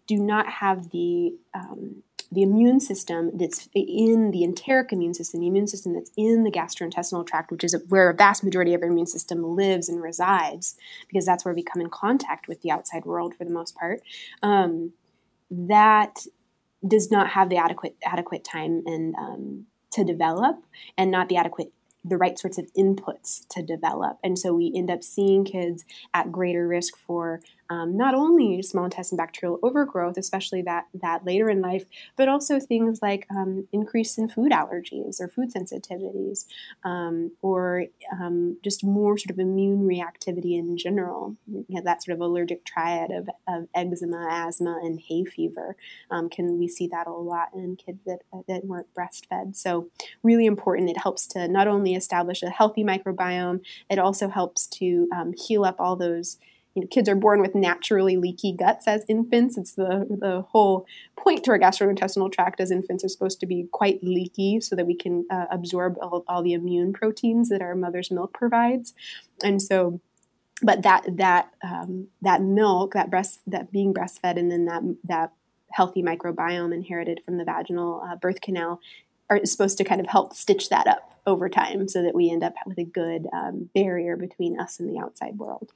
[0.07, 5.47] do not have the um, the immune system that's in the enteric immune system, the
[5.47, 8.89] immune system that's in the gastrointestinal tract, which is where a vast majority of our
[8.89, 10.75] immune system lives and resides,
[11.09, 14.01] because that's where we come in contact with the outside world for the most part.
[14.43, 14.93] Um,
[15.51, 16.25] that
[16.87, 20.57] does not have the adequate adequate time and um, to develop
[20.97, 21.73] and not the adequate
[22.05, 24.19] the right sorts of inputs to develop.
[24.25, 27.41] And so we end up seeing kids at greater risk for
[27.73, 31.87] um, not only small intestine bacterial overgrowth, especially that that later in life,
[32.17, 36.45] but also things like um, increase in food allergies or food sensitivities,
[36.85, 41.37] um, or um, just more sort of immune reactivity in general.
[41.47, 45.77] You know, that sort of allergic triad of, of eczema, asthma, and hay fever.
[46.11, 49.57] Um, can we see that a lot in kids that that weren't breastfed?
[49.57, 49.89] So
[50.23, 50.91] really important.
[50.91, 55.65] It helps to not only establish a healthy microbiome, it also helps to um, heal
[55.65, 56.39] up all those
[56.75, 59.59] you know, kids are born with naturally leaky guts as infants.
[59.59, 63.69] It's the, the whole point to our gastrointestinal tract as infants are supposed to be
[63.73, 67.75] quite leaky so that we can uh, absorb all, all the immune proteins that our
[67.75, 68.95] mother's milk provides.
[69.45, 70.01] And so,
[70.63, 75.33] but that that um, that milk, that breast, that being breastfed, and then that that
[75.73, 78.81] healthy microbiome inherited from the vaginal uh, birth canal
[79.31, 82.43] are supposed to kind of help stitch that up over time, so that we end
[82.43, 85.73] up with a good um, barrier between us and the outside world.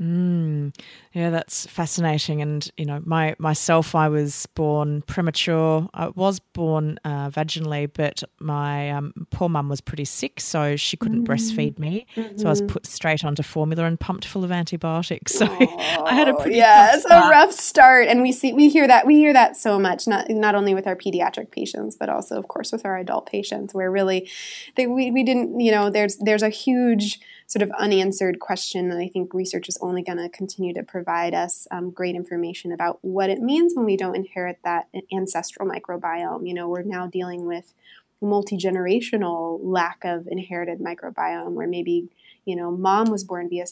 [0.00, 0.76] Mm,
[1.14, 2.42] yeah, that's fascinating.
[2.42, 5.88] And you know, my myself, I was born premature.
[5.94, 10.98] I was born uh, vaginally, but my um, poor mum was pretty sick, so she
[10.98, 11.32] couldn't mm-hmm.
[11.32, 12.06] breastfeed me.
[12.14, 12.36] Mm-hmm.
[12.36, 12.72] So I was mm-hmm.
[12.72, 15.34] put straight onto formula and pumped full of antibiotics.
[15.46, 18.08] So oh, I had a pretty yeah, it's a rough start.
[18.08, 20.86] And we see we hear that we hear that so much, not not only with
[20.86, 24.30] our pediatric patients, but also, of course, with our adult patients, where really
[24.76, 28.98] they, we we didn't you know there's there's a huge sort of unanswered question that
[28.98, 32.98] I think research is only going to continue to provide us um, great information about
[33.02, 36.46] what it means when we don't inherit that ancestral microbiome.
[36.46, 37.72] You know, we're now dealing with
[38.20, 42.08] multi generational lack of inherited microbiome, where maybe
[42.44, 43.64] you know mom was born via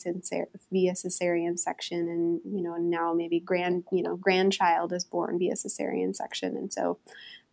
[0.70, 5.54] via cesarean section, and you know now maybe grand you know grandchild is born via
[5.54, 6.98] cesarean section, and so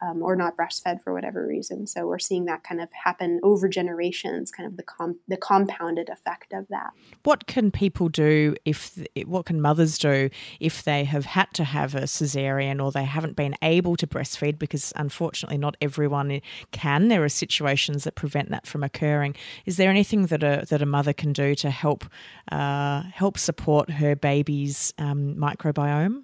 [0.02, 1.86] um, or not breastfed for whatever reason.
[1.86, 6.10] So we're seeing that kind of happen over generations, kind of the com- the compounded
[6.10, 6.92] effect of that.
[7.24, 11.96] What can people do if what can mothers do if they have had to have
[11.96, 17.08] a cesarean or they haven't been able to breastfeed because unfortunately not everyone can.
[17.08, 19.36] There are situations that prevent that from occurring.
[19.66, 22.06] Is there anything that a that a mother can do to help
[22.52, 26.24] uh, help support her baby's um, microbiome?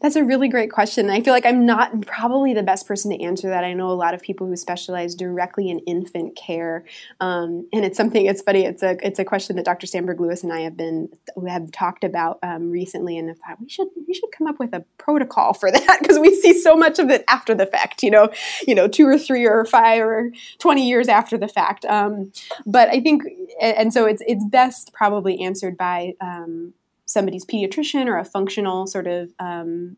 [0.00, 1.10] That's a really great question.
[1.10, 3.64] I feel like I'm not probably the best person to answer that.
[3.64, 6.86] I know a lot of people who specialize directly in infant care,
[7.20, 8.24] um, and it's something.
[8.24, 8.64] It's funny.
[8.64, 9.86] It's a it's a question that Dr.
[9.86, 11.10] Sandberg Lewis and I have been
[11.46, 14.84] have talked about um, recently, and thought we should we should come up with a
[14.96, 18.02] protocol for that because we see so much of it after the fact.
[18.02, 18.30] You know,
[18.66, 21.84] you know, two or three or five or twenty years after the fact.
[21.84, 22.32] Um,
[22.64, 23.24] but I think,
[23.60, 26.72] and so it's it's best probably answered by um,
[27.10, 29.96] somebody's pediatrician or a functional sort of um,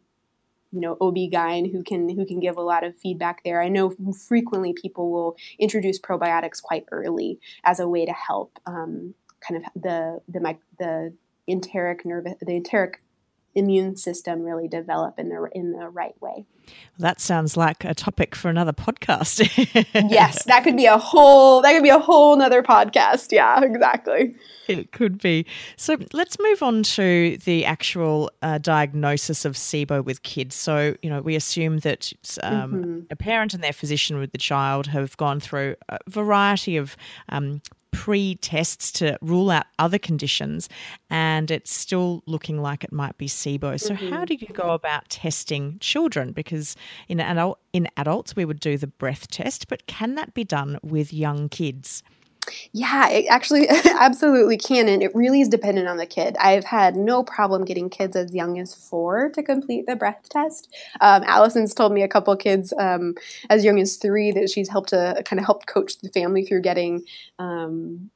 [0.72, 3.62] you know OB-GYN who can who can give a lot of feedback there.
[3.62, 3.94] I know
[4.27, 9.14] frequently people will introduce probiotics quite early as a way to help um,
[9.46, 11.12] kind of the the the
[11.46, 13.03] enteric nervous the enteric
[13.55, 16.47] immune system really develop in the in the right way.
[16.99, 19.41] That sounds like a topic for another podcast.
[20.11, 23.33] yes, that could be a whole that could be a whole another podcast.
[23.33, 24.35] Yeah, exactly.
[24.69, 25.47] It could be.
[25.77, 30.55] So let's move on to the actual uh, diagnosis of SIBO with kids.
[30.55, 32.12] So, you know, we assume that
[32.43, 33.01] um, mm-hmm.
[33.11, 36.97] a parent and their physician with the child have gone through a variety of
[37.29, 37.61] um,
[37.92, 40.68] pre tests to rule out other conditions,
[41.09, 43.78] and it's still looking like it might be SIBO.
[43.78, 44.11] So, mm-hmm.
[44.11, 46.33] how do you go about testing children?
[46.33, 46.74] Because
[47.09, 50.78] in, adult, in adults, we would do the breath test, but can that be done
[50.83, 52.02] with young kids?
[52.72, 54.88] Yeah, it actually absolutely can.
[54.88, 56.37] And it really is dependent on the kid.
[56.38, 60.74] I've had no problem getting kids as young as four to complete the breath test.
[61.00, 63.14] Um, Allison's told me a couple kids um,
[63.50, 66.62] as young as three that she's helped to kind of help coach the family through
[66.62, 67.05] getting
[67.38, 68.11] um,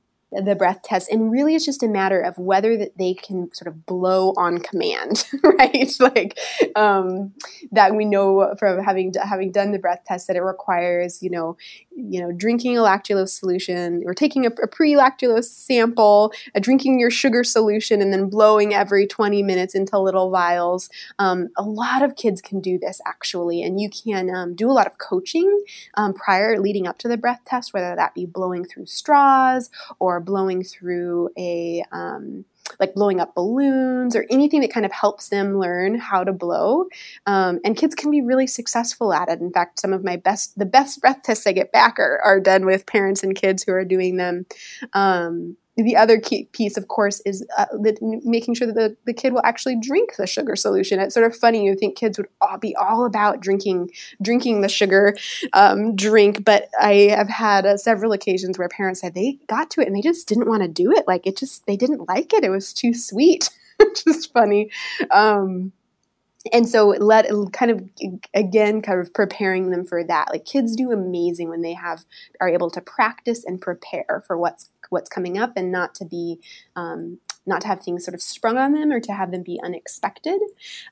[0.45, 3.69] the breath test and really it's just a matter of whether that they can sort
[3.69, 5.93] of blow on command right?
[6.01, 6.39] Like
[6.75, 7.33] um,
[7.73, 11.57] that we know from having having done the breath test that it requires you know
[11.95, 17.11] you know drinking a lactulose solution or taking a, a pre-lactulose sample uh, drinking your
[17.11, 20.91] sugar solution and then blowing every 20 minutes into little vials.
[21.19, 24.73] Um, a lot of kids can do this actually and you can um, do a
[24.73, 28.65] lot of coaching um, prior leading up to the breath test whether that be blowing
[28.65, 32.45] through straws or blowing through a um,
[32.79, 36.87] like blowing up balloons or anything that kind of helps them learn how to blow.
[37.27, 39.41] Um, and kids can be really successful at it.
[39.41, 42.41] In fact, some of my best, the best breath tests I get back are, are
[42.41, 44.47] done with parents and kids who are doing them.
[44.93, 49.13] Um, the other key piece, of course, is uh, the, making sure that the, the
[49.13, 50.99] kid will actually drink the sugar solution.
[50.99, 51.65] It's sort of funny.
[51.65, 53.91] You think kids would all be all about drinking
[54.23, 55.15] drinking the sugar
[55.53, 59.83] um, drink, but I have had uh, several occasions where parents said they got to
[59.83, 61.07] it and they just didn't want to do it.
[61.07, 62.45] Like it just they didn't like it.
[62.45, 63.51] It was too sweet.
[64.05, 64.71] just funny.
[65.11, 65.73] Um,
[66.53, 67.83] and so let kind of
[68.35, 70.29] again kind of preparing them for that.
[70.31, 72.05] Like kids do amazing when they have
[72.41, 76.41] are able to practice and prepare for what's what's coming up and not to be
[76.77, 79.61] um, not to have things sort of sprung on them or to have them be
[79.63, 80.41] unexpected.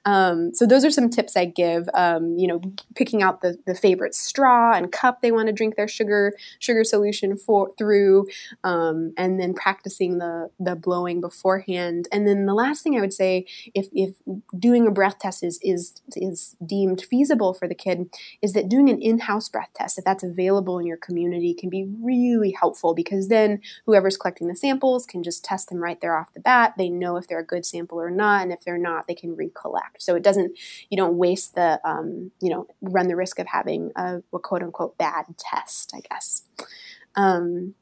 [0.04, 1.88] Um, so those are some tips I give.
[1.94, 2.60] Um, you know,
[2.94, 6.84] picking out the, the favorite straw and cup they want to drink their sugar sugar
[6.84, 8.26] solution for through,
[8.62, 12.08] um, and then practicing the the blowing beforehand.
[12.12, 14.16] And then the last thing I would say, if if
[14.58, 18.08] doing a breath test is is is deemed feasible for the kid,
[18.42, 21.70] is that doing an in house breath test, if that's available in your community, can
[21.70, 26.16] be really helpful because then whoever's collecting the samples can just test them right there
[26.16, 26.74] off the bat.
[26.78, 29.34] They know if they're a good sample or not, and if they're not, they can
[29.34, 30.02] recollect.
[30.02, 30.58] So it doesn't,
[30.90, 34.62] you don't waste the, um, you know, run the risk of having a, a quote
[34.62, 36.42] unquote bad test, I guess.
[37.16, 37.74] Um,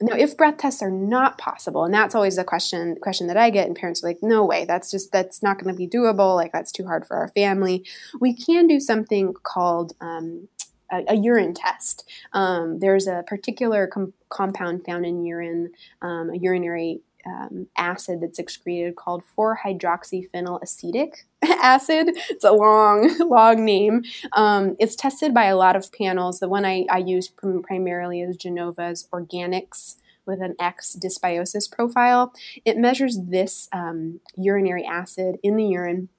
[0.00, 3.50] now, if breath tests are not possible, and that's always the question question that I
[3.50, 6.36] get, and parents are like, "No way, that's just that's not going to be doable.
[6.36, 7.84] Like that's too hard for our family."
[8.20, 10.46] We can do something called um,
[10.92, 12.08] a, a, urine test.
[12.32, 18.38] Um, there's a particular com- compound found in urine, um, a urinary um, acid that's
[18.38, 22.10] excreted called 4-hydroxyphenyl acetic acid.
[22.30, 24.02] It's a long, long name.
[24.32, 26.40] Um, it's tested by a lot of panels.
[26.40, 32.32] The one I, I use prim- primarily is Genova's Organix with an X dysbiosis profile.
[32.64, 36.10] It measures this um, urinary acid in the urine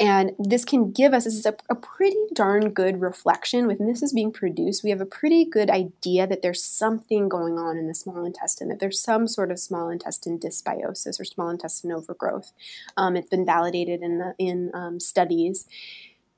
[0.00, 3.66] and this can give us, this is a, a, pretty darn good reflection.
[3.66, 7.58] When this is being produced, we have a pretty good idea that there's something going
[7.58, 11.50] on in the small intestine, that there's some sort of small intestine dysbiosis or small
[11.50, 12.52] intestine overgrowth.
[12.96, 15.66] Um, it's been validated in, the, in um, studies.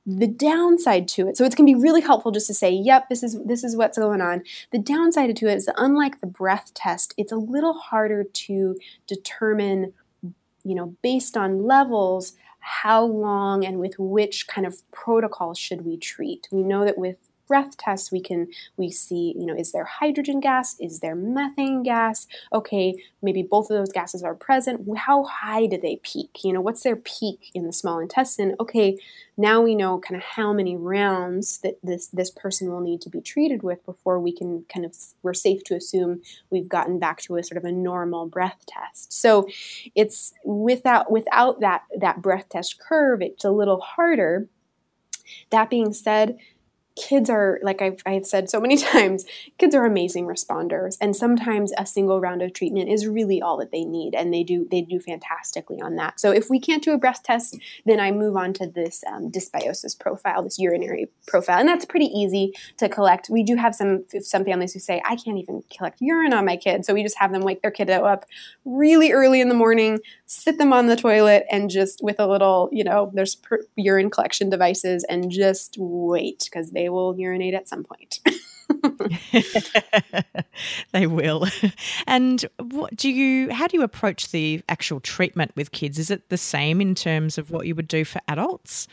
[0.06, 3.22] the downside to it so it can be really helpful just to say yep this
[3.22, 7.14] is this is what's going on the downside to it is unlike the breath test
[7.16, 8.76] it's a little harder to
[9.06, 9.94] determine
[10.64, 12.32] you know based on levels
[12.64, 16.48] how long and with which kind of protocol should we treat.
[16.50, 20.40] We know that with breath tests we can we see you know is there hydrogen
[20.40, 20.76] gas?
[20.80, 22.26] Is there methane gas?
[22.52, 24.86] Okay maybe both of those gases are present.
[24.96, 26.40] How high do they peak?
[26.44, 28.54] You know what's their peak in the small intestine?
[28.60, 28.98] Okay
[29.36, 33.10] now we know kind of how many rounds that this this person will need to
[33.10, 37.20] be treated with before we can kind of we're safe to assume we've gotten back
[37.22, 39.12] to a sort of a normal breath test.
[39.12, 39.48] So
[39.94, 44.48] it's without without that that breath test curve it's a little harder.
[45.50, 46.38] That being said
[46.96, 49.24] kids are like I've, I've said so many times
[49.58, 50.96] kids are amazing responders.
[51.00, 54.42] And sometimes a single round of treatment is really all that they need and they
[54.42, 56.20] do they do fantastically on that.
[56.20, 59.30] So if we can't do a breath test then i move on to this um,
[59.30, 61.58] dysbiosis profile this urinary profile.
[61.58, 63.28] And that's pretty easy to collect.
[63.30, 66.56] We do have some some families who say i can't even collect urine on my
[66.56, 66.84] kid.
[66.84, 68.24] So we just have them wake their kid up
[68.64, 72.68] really early in the morning sit them on the toilet and just with a little
[72.72, 77.54] you know there's per- urine collection devices and just wait because they they will urinate
[77.54, 78.20] at some point.
[80.92, 81.46] they will.
[82.06, 85.98] And what do you how do you approach the actual treatment with kids?
[85.98, 88.86] Is it the same in terms of what you would do for adults?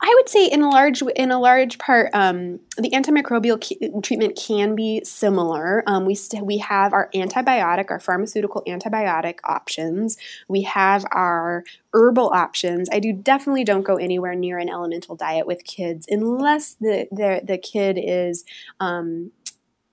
[0.00, 4.74] I would say in a large in a large part, um, the antimicrobial treatment can
[4.74, 5.82] be similar.
[5.86, 10.16] Um, we st- we have our antibiotic, our pharmaceutical antibiotic options.
[10.48, 12.88] We have our herbal options.
[12.90, 17.42] I do definitely don't go anywhere near an elemental diet with kids unless the the,
[17.44, 18.44] the kid is
[18.78, 19.32] um,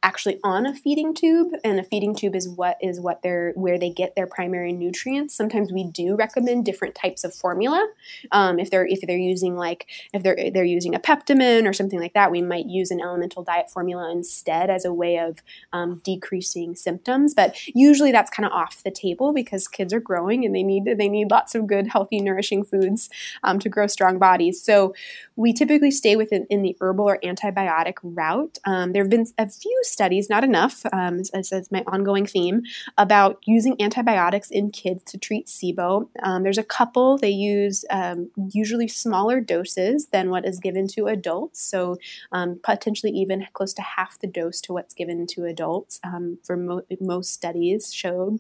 [0.08, 3.78] actually on a feeding tube and a feeding tube is what is what they're where
[3.78, 5.36] they get their primary nutrients.
[5.36, 7.86] Sometimes we do recommend different types of formula.
[8.32, 12.00] Um, if they're if they're using like if they're they're using a peptamen or something
[12.00, 15.40] like that we might use an elemental diet formula instead as a way of
[15.74, 17.34] um, decreasing symptoms.
[17.34, 20.86] But usually that's kind of off the table because kids are growing and they need
[20.86, 23.10] they need lots of good healthy nourishing foods
[23.44, 24.62] um, to grow strong bodies.
[24.64, 24.96] So
[25.36, 28.58] we typically stay within in the herbal or antibiotic route.
[28.64, 32.62] Um, there have been a few studies, not enough, um, as, as, my ongoing theme,
[33.00, 36.08] about using antibiotics in kids to treat SIBO.
[36.22, 41.08] Um, there's a couple, they use um, usually smaller doses than what is given to
[41.08, 41.98] adults, so
[42.32, 46.56] um, potentially even close to half the dose to what's given to adults um, for
[46.56, 48.40] mo- most studies showed.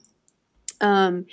[0.80, 1.26] Um,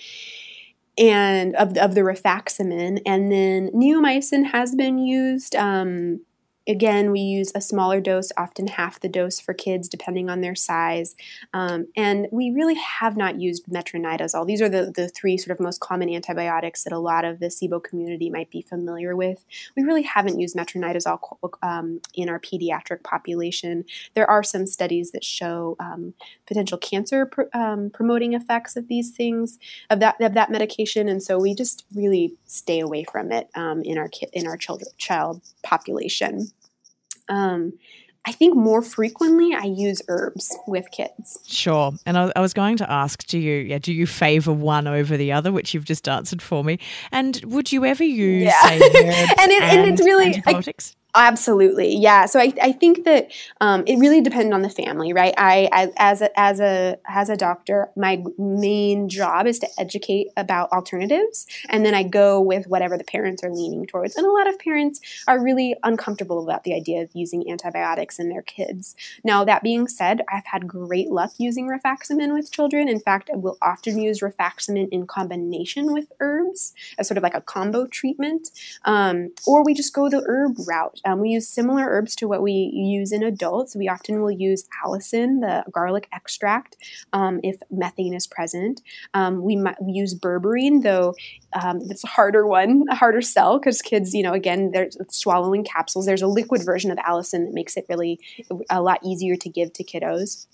[0.97, 6.21] and of, of the rifaximin, and then neomycin has been used um,
[6.67, 10.55] Again, we use a smaller dose, often half the dose for kids, depending on their
[10.55, 11.15] size.
[11.53, 14.47] Um, and we really have not used metronidazole.
[14.47, 17.49] These are the, the three sort of most common antibiotics that a lot of the
[17.49, 19.45] SIBO community might be familiar with.
[19.77, 21.19] We really haven't used metronidazole
[21.63, 23.85] um, in our pediatric population.
[24.15, 26.15] There are some studies that show um,
[26.47, 29.59] potential cancer pr- um, promoting effects of these things,
[29.91, 31.11] of that, of that medication.
[31.11, 34.57] And so we just really stay away from it um, in our, ki- in our
[34.57, 36.49] child population.
[37.29, 37.73] Um,
[38.27, 41.39] I think more frequently I use herbs with kids.
[41.47, 41.93] Sure.
[42.07, 45.17] And I, I, was going to ask, do you yeah, do you favor one over
[45.19, 46.79] the other, which you've just answered for me?
[47.13, 48.63] And would you ever use yeah.
[48.63, 50.97] say, and, it, and, and, it's really antibiotics?
[51.17, 52.27] Absolutely, yeah.
[52.27, 55.33] So I, I think that um, it really depends on the family, right?
[55.39, 60.29] I, I as a, as a as a doctor, my main job is to educate
[60.37, 64.17] about alternatives, and then I go with whatever the parents are leaning towards.
[64.17, 68.29] And a lot of parents are really uncomfortable about the idea of using antibiotics in
[68.29, 68.97] their kids.
[69.23, 72.89] Now that being said, I've had great luck using rifaximin with children.
[72.89, 77.35] In fact, I will often use rifaximin in combination with herbs as sort of like
[77.35, 78.49] a combo treatment,
[78.85, 81.01] um, or we just go the herb route.
[81.05, 83.77] Um, we use similar herbs to what we use in adults.
[83.77, 86.77] We often will use allicin, the garlic extract,
[87.13, 88.81] um, if methane is present.
[89.13, 91.15] Um, we might use berberine, though
[91.53, 95.65] um, it's a harder one, a harder sell because kids, you know, again, they're swallowing
[95.65, 96.07] capsules.
[96.07, 98.19] There's a liquid version of allicin that makes it really
[98.71, 100.47] a lot easier to give to kiddos.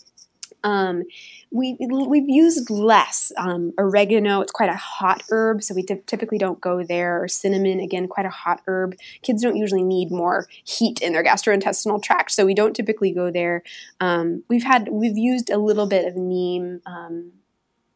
[0.63, 1.05] Um,
[1.51, 4.41] we, we've used less um, oregano.
[4.41, 7.23] It's quite a hot herb, so we t- typically don't go there.
[7.23, 8.95] Or cinnamon, again, quite a hot herb.
[9.23, 13.31] Kids don't usually need more heat in their gastrointestinal tract, so we don't typically go
[13.31, 13.63] there.
[14.01, 16.81] Um, we've had we've used a little bit of neem.
[16.87, 17.33] Um,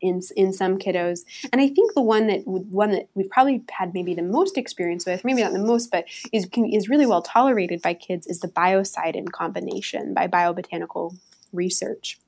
[0.01, 3.95] in, in some kiddos, and I think the one that one that we've probably had
[3.95, 7.81] maybe the most experience with, maybe not the most, but is is really well tolerated
[7.81, 11.17] by kids, is the biocidin combination by Biobotanical
[11.55, 12.19] Research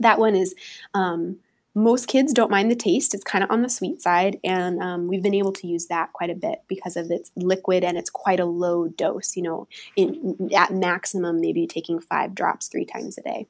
[0.00, 0.54] that one is
[0.94, 1.36] um,
[1.74, 3.14] most kids don't mind the taste.
[3.14, 6.12] It's kind of on the sweet side, and um, we've been able to use that
[6.12, 9.36] quite a bit because of its liquid and it's quite a low dose.
[9.36, 13.46] You know, in, at maximum, maybe taking five drops three times a day.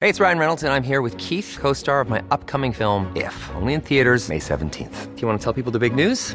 [0.00, 3.10] Hey, it's Ryan Reynolds, and I'm here with Keith, co-star of my upcoming film.
[3.14, 5.14] If only in theaters May seventeenth.
[5.14, 6.34] Do you want to tell people the big news?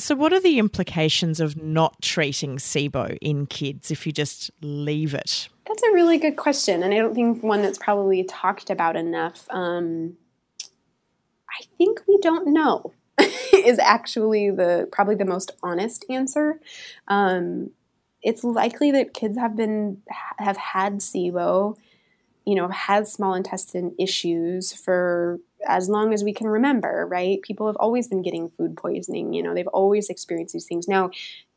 [0.00, 5.14] So, what are the implications of not treating SIBO in kids if you just leave
[5.14, 5.48] it?
[5.66, 9.46] That's a really good question, and I don't think one that's probably talked about enough.
[9.50, 10.16] Um,
[11.50, 12.92] I think we don't know
[13.52, 16.60] is actually the probably the most honest answer.
[17.08, 17.70] Um,
[18.22, 20.02] it's likely that kids have been
[20.38, 21.76] have had SIBO,
[22.46, 27.40] you know, had small intestine issues for as long as we can remember, right?
[27.42, 30.88] People have always been getting food poisoning, you know, they've always experienced these things.
[30.88, 31.10] Now,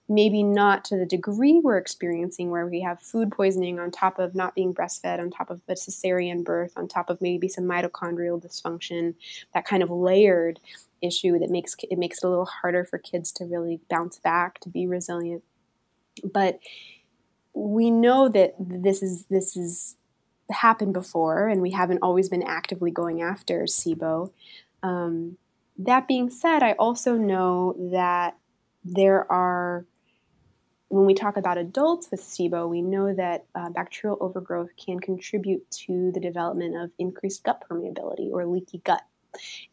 [0.10, 4.36] maybe not to the degree we're experiencing where we have food poisoning on top of
[4.36, 8.44] not being breastfed, on top of a cesarean birth, on top of maybe some mitochondrial
[8.44, 9.16] dysfunction,
[9.54, 10.60] that kind of layered
[11.02, 14.60] issue that makes it makes it a little harder for kids to really bounce back,
[14.60, 15.44] to be resilient.
[16.24, 16.60] But
[17.54, 19.96] we know that this is this is
[20.50, 24.32] happened before, and we haven't always been actively going after SIBO.
[24.82, 25.38] Um,
[25.78, 28.38] that being said, I also know that
[28.84, 29.86] there are,
[30.90, 35.70] when we talk about adults with SIBO, we know that uh, bacterial overgrowth can contribute
[35.72, 39.04] to the development of increased gut permeability or leaky gut.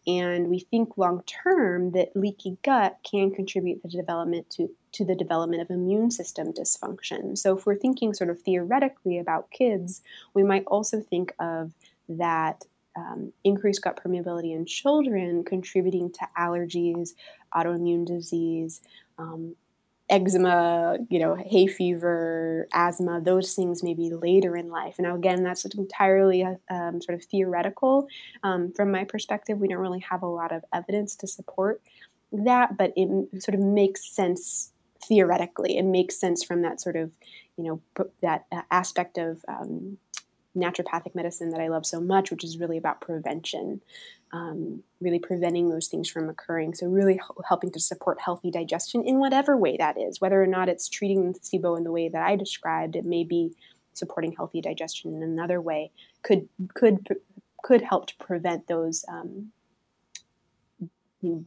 [0.07, 5.05] And we think long term that leaky gut can contribute to the development to, to
[5.05, 7.37] the development of immune system dysfunction.
[7.39, 10.03] So if we're thinking sort of theoretically about kids,
[10.35, 11.73] we might also think of
[12.09, 12.65] that
[12.97, 17.11] um, increased gut permeability in children contributing to allergies,
[17.55, 18.81] autoimmune disease,
[19.19, 19.55] um,
[20.09, 24.97] eczema, you know, hay fever, asthma, those things maybe later in life.
[24.99, 28.09] Now, again, that's entirely um, sort of theoretical.
[28.43, 31.81] Um, from my perspective, we don't really have a lot of evidence to support
[32.33, 34.73] that, but it sort of makes sense
[35.07, 35.77] theoretically.
[35.77, 37.13] It makes sense from that sort of,
[37.57, 39.99] you know, that uh, aspect of um,
[40.57, 43.81] naturopathic medicine that I love so much, which is really about prevention
[44.33, 46.75] um, really preventing those things from occurring.
[46.75, 50.69] So, really helping to support healthy digestion in whatever way that is, whether or not
[50.69, 53.53] it's treating SIBO in the way that I described, it may be
[53.93, 55.91] supporting healthy digestion in another way.
[56.23, 57.09] Could could
[57.63, 59.53] could help to prevent those um,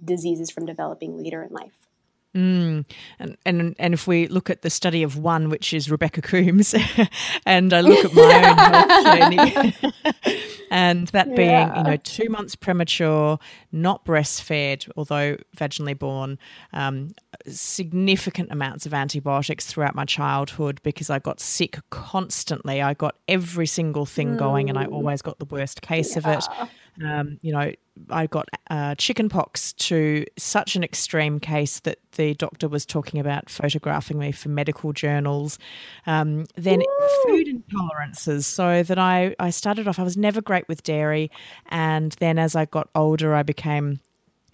[0.03, 1.87] diseases from developing later in life.
[2.35, 2.85] Mm.
[3.19, 6.73] And, and and if we look at the study of one, which is Rebecca Coombs,
[7.45, 9.75] and I look at my own health
[10.23, 11.35] journey, and that yeah.
[11.35, 13.37] being you know two months premature,
[13.71, 16.39] not breastfed, although vaginally born,
[16.73, 17.13] um,
[17.47, 22.81] significant amounts of antibiotics throughout my childhood because I got sick constantly.
[22.81, 24.39] I got every single thing mm.
[24.39, 24.93] going, and I mm.
[24.93, 26.17] always got the worst case yeah.
[26.17, 26.69] of it.
[27.01, 27.71] Um, you know,
[28.09, 33.49] I got uh, chickenpox to such an extreme case that the doctor was talking about
[33.49, 35.57] photographing me for medical journals.
[36.05, 37.09] Um, then Ooh.
[37.25, 41.31] food intolerances, so that I, I started off, I was never great with dairy.
[41.69, 43.99] And then as I got older, I became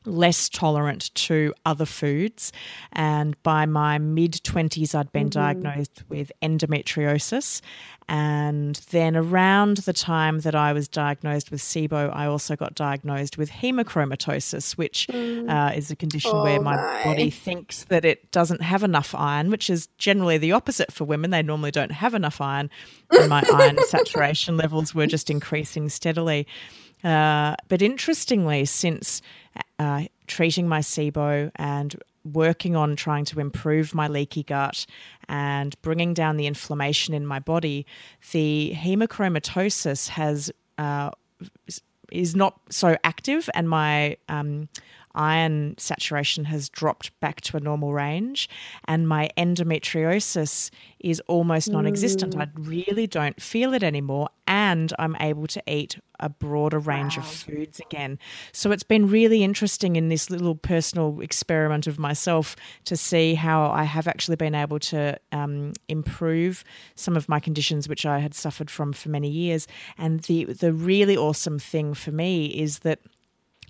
[0.06, 2.52] less tolerant to other foods.
[2.94, 5.40] And by my mid 20s, I'd been mm-hmm.
[5.40, 7.62] diagnosed with endometriosis.
[8.10, 13.38] And then around the time that I was diagnosed with SIBO, I also got diagnosed
[13.38, 15.48] with hemochromatosis, which mm.
[15.48, 19.14] uh, is a condition oh where my, my, body thinks that it doesn't have enough
[19.14, 21.30] iron, which is generally the opposite for women.
[21.30, 22.72] They normally don't have enough iron.
[23.12, 26.48] And my iron saturation levels were just increasing steadily.
[27.04, 29.22] Uh, but interestingly, since
[29.78, 31.96] uh, treating my SIBO and
[32.26, 34.86] working on trying to improve my leaky gut
[35.28, 37.86] and bringing down the inflammation in my body,
[38.32, 41.12] the hemochromatosis has uh,
[42.12, 44.68] is not so active, and my um,
[45.16, 48.50] iron saturation has dropped back to a normal range,
[48.86, 52.36] and my endometriosis is almost non existent.
[52.36, 52.42] Mm.
[52.42, 57.24] I really don't feel it anymore, and I'm able to eat a broader range wow.
[57.24, 58.20] of foods again.
[58.52, 62.56] So it's been really interesting in this little personal experiment of myself
[62.86, 66.64] to see how I have actually been able to um, improve
[66.96, 69.68] some of my conditions, which I had suffered from for many years.
[69.98, 73.00] And the the really awesome thing for me is that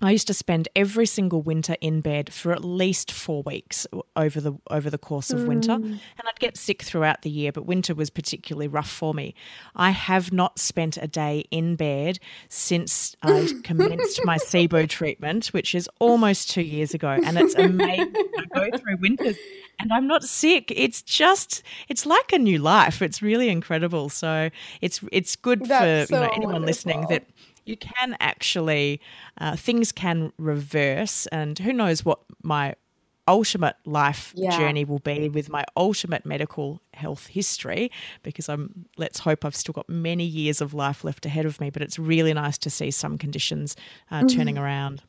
[0.02, 3.86] I used to spend every single winter in bed for at least four weeks
[4.16, 5.48] over the over the course of mm.
[5.48, 7.52] winter, and I'd get sick throughout the year.
[7.52, 9.34] But winter was particularly rough for me.
[9.76, 15.74] I have not spent a day in bed since I commenced my SIBO treatment, which
[15.74, 18.14] is almost two years ago, and it's amazing.
[18.54, 19.36] I go through winters
[19.80, 20.72] and I'm not sick.
[20.76, 23.02] It's just it's like a new life.
[23.02, 24.08] It's really incredible.
[24.08, 26.66] So it's it's good That's for so you know, anyone wonderful.
[26.66, 27.24] listening that
[27.70, 29.00] you can actually
[29.38, 32.74] uh, things can reverse, and who knows what my
[33.28, 34.56] ultimate life yeah.
[34.58, 37.90] journey will be with my ultimate medical health history
[38.24, 41.70] because I'm let's hope I've still got many years of life left ahead of me
[41.70, 43.76] but it's really nice to see some conditions
[44.10, 44.36] uh, mm-hmm.
[44.36, 45.02] turning around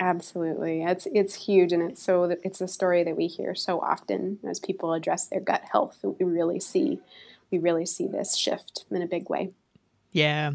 [0.00, 4.38] absolutely it's it's huge and it's so it's a story that we hear so often
[4.48, 6.98] as people address their gut health we really see
[7.52, 9.52] we really see this shift in a big way
[10.12, 10.52] yeah.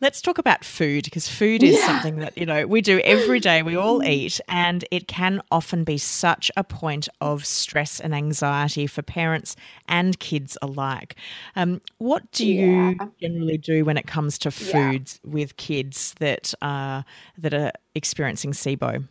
[0.00, 1.86] Let's talk about food because food is yeah.
[1.86, 3.62] something that, you know, we do every day.
[3.62, 8.86] We all eat, and it can often be such a point of stress and anxiety
[8.86, 9.56] for parents
[9.88, 11.16] and kids alike.
[11.56, 12.90] Um, what do yeah.
[12.90, 15.30] you generally do when it comes to foods yeah.
[15.30, 17.04] with kids that, are,
[17.38, 19.06] that are experiencing SIBO?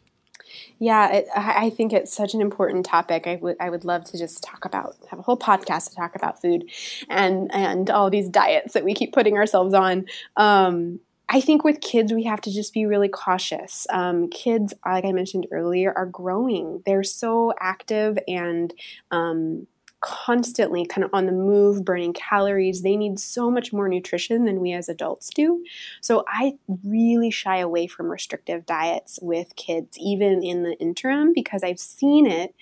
[0.80, 3.28] Yeah, it, I think it's such an important topic.
[3.28, 6.16] I would I would love to just talk about have a whole podcast to talk
[6.16, 6.70] about food
[7.10, 10.06] and and all these diets that we keep putting ourselves on.
[10.36, 11.00] Um,
[11.30, 13.86] I think with kids, we have to just be really cautious.
[13.90, 16.82] Um, kids, like I mentioned earlier, are growing.
[16.86, 18.74] They're so active and
[19.12, 19.68] um,
[20.08, 22.82] constantly kind of on the move, burning calories.
[22.82, 25.66] They need so much more nutrition than we as adults do.
[26.00, 26.54] So I
[26.86, 32.26] really shy away from restrictive diets with kids, even in the interim, because I've seen
[32.26, 32.56] it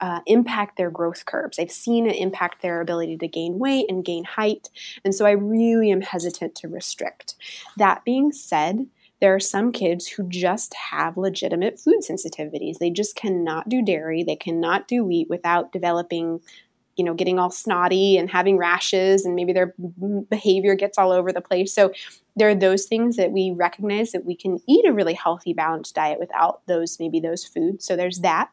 [0.00, 1.58] uh, impact their growth curves.
[1.58, 4.70] I've seen it impact their ability to gain weight and gain height.
[5.04, 7.34] And so I really am hesitant to restrict.
[7.76, 8.86] That being said,
[9.20, 12.78] there are some kids who just have legitimate food sensitivities.
[12.78, 16.40] They just cannot do dairy, they cannot do wheat without developing
[16.96, 19.74] you know getting all snotty and having rashes and maybe their
[20.30, 21.72] behavior gets all over the place.
[21.74, 21.92] So
[22.36, 25.94] there are those things that we recognize that we can eat a really healthy balanced
[25.94, 27.84] diet without those maybe those foods.
[27.84, 28.50] So there's that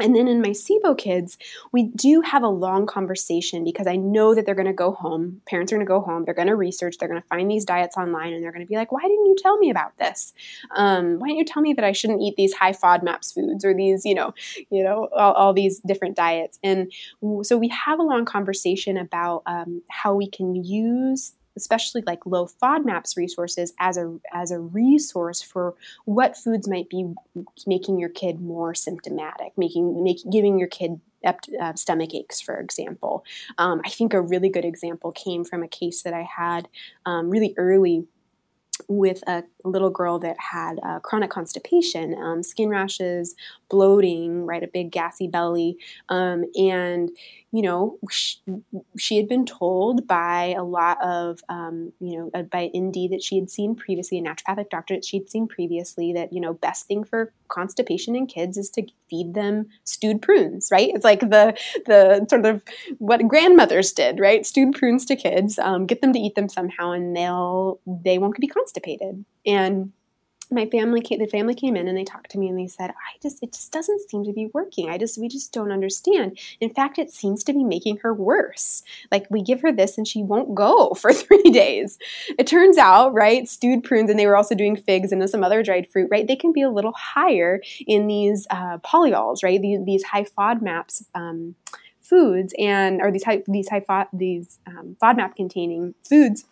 [0.00, 1.38] and then in my SIBO kids,
[1.72, 5.40] we do have a long conversation because I know that they're going to go home.
[5.46, 6.24] Parents are going to go home.
[6.24, 6.98] They're going to research.
[6.98, 9.26] They're going to find these diets online, and they're going to be like, "Why didn't
[9.26, 10.32] you tell me about this?
[10.74, 13.74] Um, why didn't you tell me that I shouldn't eat these high FODMAPs foods or
[13.74, 14.34] these, you know,
[14.70, 16.92] you know, all, all these different diets?" And
[17.42, 22.46] so we have a long conversation about um, how we can use especially like low
[22.46, 27.12] FODMAPs resources as a as a resource for what foods might be
[27.66, 33.24] making your kid more symptomatic, making making giving your kid uh, stomach aches, for example.
[33.58, 36.68] Um, I think a really good example came from a case that I had
[37.06, 38.06] um, really early
[38.86, 43.34] with a little girl that had uh, chronic constipation, um, skin rashes,
[43.68, 47.10] bloating, right, a big gassy belly, um, and
[47.50, 48.36] you know, she,
[48.98, 53.22] she, had been told by a lot of, um, you know, uh, by ND that
[53.22, 56.86] she had seen previously, a naturopathic doctor that she'd seen previously, that, you know, best
[56.86, 60.90] thing for constipation in kids is to feed them stewed prunes, right?
[60.94, 61.56] It's like the,
[61.86, 62.62] the sort of
[62.98, 64.44] what grandmothers did, right?
[64.44, 68.36] Stewed prunes to kids, um, get them to eat them somehow and they'll, they won't
[68.38, 69.24] be constipated.
[69.46, 69.92] And
[70.50, 72.90] my family came, the family came in and they talked to me and they said,
[72.90, 74.88] I just, it just doesn't seem to be working.
[74.88, 76.38] I just, we just don't understand.
[76.60, 78.82] In fact, it seems to be making her worse.
[79.10, 81.98] Like we give her this and she won't go for three days.
[82.38, 85.62] It turns out, right, stewed prunes, and they were also doing figs and some other
[85.62, 86.26] dried fruit, right?
[86.26, 89.60] They can be a little higher in these uh, polyols, right?
[89.60, 91.04] These, these high FODMAPs.
[91.14, 91.54] Um,
[92.00, 96.46] foods and or these high these high FOD, these um, FODMAP containing foods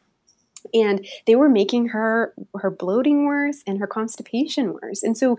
[0.74, 5.02] and they were making her her bloating worse and her constipation worse.
[5.02, 5.36] And so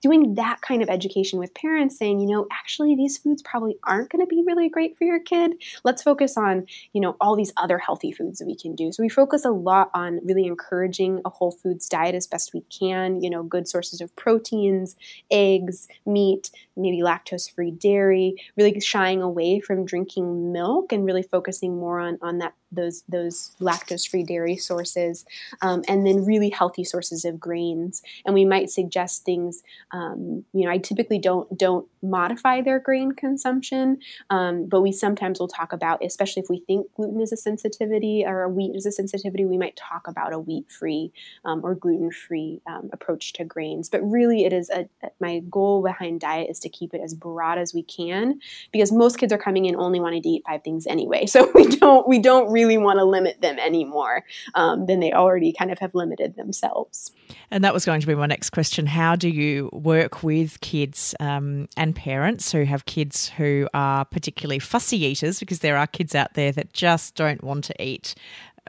[0.00, 4.10] doing that kind of education with parents saying you know actually these foods probably aren't
[4.10, 5.52] going to be really great for your kid.
[5.84, 8.92] Let's focus on you know all these other healthy foods that we can do.
[8.92, 12.62] So we focus a lot on really encouraging a whole foods diet as best we
[12.62, 14.96] can you know good sources of proteins
[15.30, 21.78] eggs meat maybe lactose free dairy really shying away from drinking milk and really focusing
[21.78, 25.24] more on on that those those lactose free dairy sources
[25.60, 29.62] um, and then really healthy sources of grains and we might suggest things
[29.92, 33.98] um, you know i typically don't don't modify their grain consumption
[34.30, 38.24] um, but we sometimes will talk about especially if we think gluten is a sensitivity
[38.26, 41.12] or wheat is a sensitivity we might talk about a wheat free
[41.44, 43.88] um, or gluten free um, approach to grains.
[43.88, 44.88] But really it is a,
[45.20, 48.40] my goal behind diet is to keep it as broad as we can
[48.72, 51.26] because most kids are coming in only wanting to eat five things anyway.
[51.32, 54.22] So we don't we don't really want to limit them anymore
[54.54, 57.12] um, than they already kind of have limited themselves.
[57.50, 58.86] And that was going to be my next question.
[58.86, 64.58] How do you work with kids um, and parents who have kids who are particularly
[64.58, 65.40] fussy eaters?
[65.40, 68.14] Because there are kids out there that just don't want to eat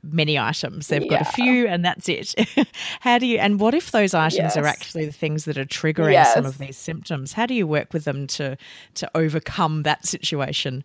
[0.01, 0.87] many items.
[0.87, 1.09] They've yeah.
[1.09, 2.35] got a few and that's it.
[2.99, 4.57] How do you, and what if those items yes.
[4.57, 6.33] are actually the things that are triggering yes.
[6.33, 7.33] some of these symptoms?
[7.33, 8.57] How do you work with them to,
[8.95, 10.83] to overcome that situation?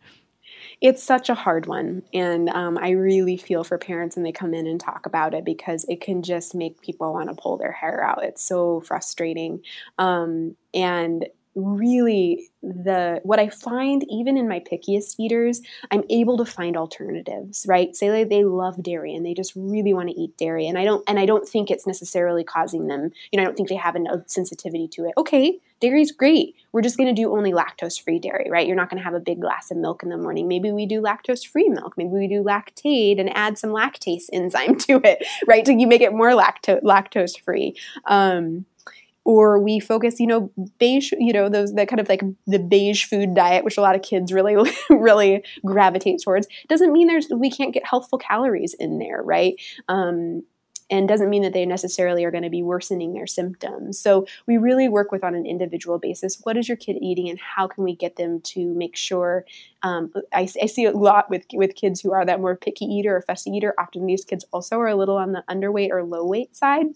[0.81, 2.05] It's such a hard one.
[2.15, 5.45] And um, I really feel for parents when they come in and talk about it
[5.45, 8.23] because it can just make people want to pull their hair out.
[8.23, 9.63] It's so frustrating.
[9.99, 11.27] Um, and
[11.59, 17.67] really the what I find even in my pickiest eaters, I'm able to find alternatives,
[17.69, 17.95] right?
[17.95, 20.85] Say like they love dairy and they just really want to eat dairy and I
[20.85, 23.77] don't and I don't think it's necessarily causing them, you know, I don't think they
[23.77, 25.13] have a sensitivity to it.
[25.17, 26.55] Okay, dairy's great.
[26.73, 28.67] We're just going to do only lactose-free dairy, right?
[28.67, 30.49] You're not going to have a big glass of milk in the morning.
[30.49, 31.95] Maybe we do lactose-free milk.
[31.97, 35.65] Maybe we do Lactaid and add some lactase enzyme to it, right?
[35.65, 37.77] To you make it more lacto- lactose-free.
[38.07, 38.67] Um,
[39.29, 43.05] or we focus, you know, beige, you know, those that kind of like the beige
[43.05, 44.57] food diet, which a lot of kids really,
[44.91, 49.61] really gravitate towards, doesn't mean there's we can't get healthful calories in there, right?
[49.87, 50.45] Um,
[50.89, 53.99] and doesn't mean that they necessarily are going to be worsening their symptoms.
[53.99, 56.41] So we really work with on an individual basis.
[56.45, 59.45] What is your kid eating, and how can we get them to make sure?
[59.83, 63.15] Um, I, I, see a lot with with kids who are that more picky eater
[63.15, 63.75] or fussy eater.
[63.79, 66.87] Often these kids also are a little on the underweight or low weight side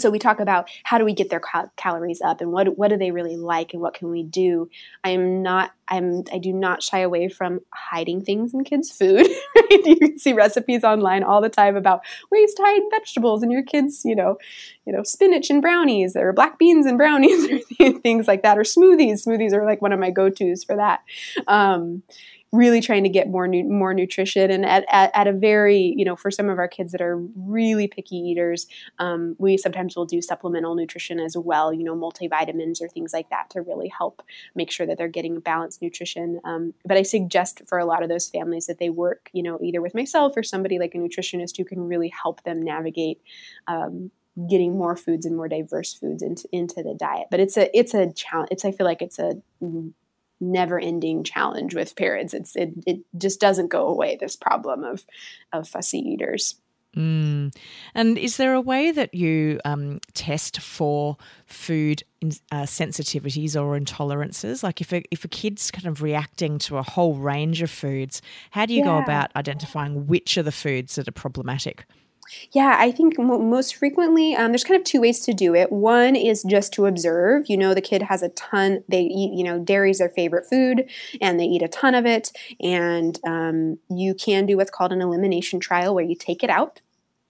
[0.00, 2.88] so we talk about how do we get their cal- calories up and what what
[2.88, 4.68] do they really like and what can we do.
[5.04, 9.26] I am not i'm i do not shy away from hiding things in kids food.
[9.68, 13.62] You can see recipes online all the time about ways to hide vegetables in your
[13.62, 14.38] kids you know
[14.84, 17.48] you know spinach and brownies or black beans and brownies
[17.80, 19.26] or things like that or smoothies.
[19.26, 21.00] Smoothies are like one of my go-to's for that.
[21.46, 22.02] Um,
[22.52, 24.50] really trying to get more nu- more nutrition.
[24.50, 27.18] And at, at, at, a very you know for some of our kids that are
[27.34, 28.66] really picky eaters
[28.98, 33.28] um, we sometimes will do supplemental nutrition as well you know multivitamins or things like
[33.30, 34.22] that to really help
[34.54, 36.40] make sure that they're getting balanced nutrition.
[36.44, 39.58] Um, but i suggest for a lot of those families that they work you know
[39.62, 43.20] either with myself or somebody like a nutritionist who can really help them navigate
[43.66, 44.10] um,
[44.48, 47.28] getting more foods and more diverse foods into, into the diet.
[47.30, 49.34] But it's a it's a challenge it's i feel like it's a
[50.40, 52.34] never ending challenge with parents.
[52.34, 55.04] It's it, it just doesn't go away, this problem of
[55.52, 56.56] of fussy eaters.
[56.96, 57.54] Mm.
[57.94, 63.78] And is there a way that you um, test for food in, uh, sensitivities or
[63.78, 64.62] intolerances?
[64.62, 68.22] Like if a, if a kid's kind of reacting to a whole range of foods,
[68.50, 68.86] how do you yeah.
[68.86, 71.84] go about identifying which are the foods that are problematic?
[72.52, 75.70] Yeah, I think most frequently um, there's kind of two ways to do it.
[75.70, 77.48] One is just to observe.
[77.48, 78.82] You know, the kid has a ton.
[78.88, 79.32] They eat.
[79.34, 80.88] You know, dairy is their favorite food,
[81.20, 82.32] and they eat a ton of it.
[82.60, 86.80] And um, you can do what's called an elimination trial, where you take it out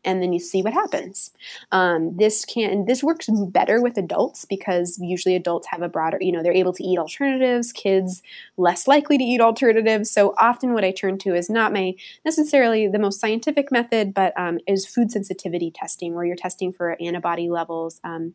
[0.06, 1.32] and then you see what happens.
[1.72, 6.32] Um, this can this works better with adults because usually adults have a broader, you
[6.32, 7.72] know, they're able to eat alternatives.
[7.72, 8.22] Kids
[8.56, 10.10] less likely to eat alternatives.
[10.10, 11.94] So often, what I turn to is not my
[12.24, 16.96] necessarily the most scientific method, but um, is food sensitivity testing, where you're testing for
[17.00, 18.00] antibody levels.
[18.04, 18.34] Um,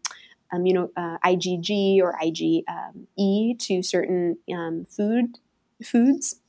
[0.53, 5.37] immuno, uh, IgG or IgE um, to certain um, food
[5.81, 6.40] foods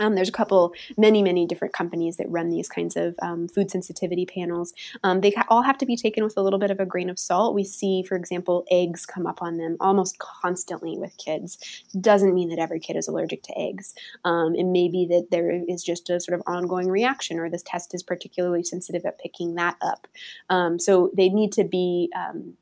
[0.00, 3.70] um, there's a couple, many, many different companies that run these kinds of um, food
[3.70, 4.72] sensitivity panels.
[5.02, 7.18] Um, they all have to be taken with a little bit of a grain of
[7.18, 7.54] salt.
[7.54, 11.58] We see, for example, eggs come up on them almost constantly with kids.
[12.00, 13.94] Doesn't mean that every kid is allergic to eggs.
[14.24, 17.62] Um, it may be that there is just a sort of ongoing reaction, or this
[17.62, 20.06] test is particularly sensitive at picking that up.
[20.50, 22.54] Um, so they need to be um,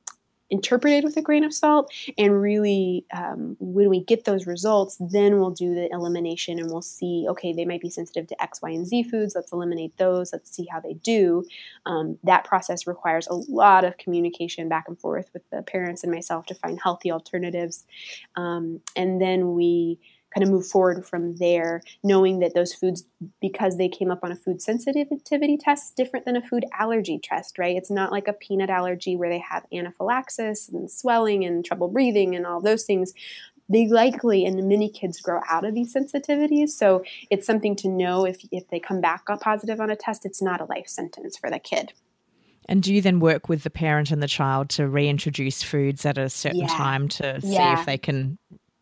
[0.52, 1.90] interpreted with a grain of salt.
[2.18, 6.82] And really, um, when we get those results, then we'll do the elimination and we'll
[6.82, 9.34] see okay, they might be sensitive to X, Y, and Z foods.
[9.34, 10.32] Let's eliminate those.
[10.32, 11.44] Let's see how they do.
[11.86, 16.12] Um, that process requires a lot of communication back and forth with the parents and
[16.12, 17.86] myself to find healthy alternatives.
[18.36, 19.98] Um, and then we
[20.32, 23.04] kind of move forward from there, knowing that those foods,
[23.40, 27.58] because they came up on a food sensitivity test, different than a food allergy test,
[27.58, 27.76] right?
[27.76, 32.34] It's not like a peanut allergy where they have anaphylaxis and swelling and trouble breathing
[32.34, 33.12] and all those things.
[33.68, 36.70] They likely, and many kids grow out of these sensitivities.
[36.70, 40.42] So it's something to know if, if they come back positive on a test, it's
[40.42, 41.92] not a life sentence for the kid.
[42.68, 46.16] And do you then work with the parent and the child to reintroduce foods at
[46.16, 46.66] a certain yeah.
[46.68, 47.80] time to see yeah.
[47.80, 48.38] if they can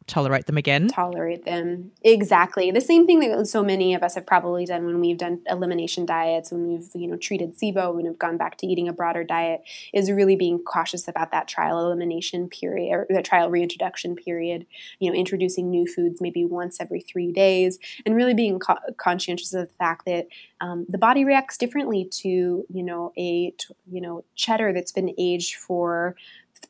[0.06, 0.88] tolerate them again.
[0.88, 1.92] Tolerate them.
[2.02, 2.70] Exactly.
[2.70, 6.04] The same thing that so many of us have probably done when we've done elimination
[6.04, 9.24] diets, when we've, you know, treated SIBO, when we've gone back to eating a broader
[9.24, 9.62] diet,
[9.94, 14.66] is really being cautious about that trial elimination period or the trial reintroduction period,
[14.98, 19.54] you know, introducing new foods maybe once every three days, and really being co- conscientious
[19.54, 20.26] of the fact that
[20.60, 23.54] um, the body reacts differently to, you know, a,
[23.90, 26.16] you know, cheddar that's been aged for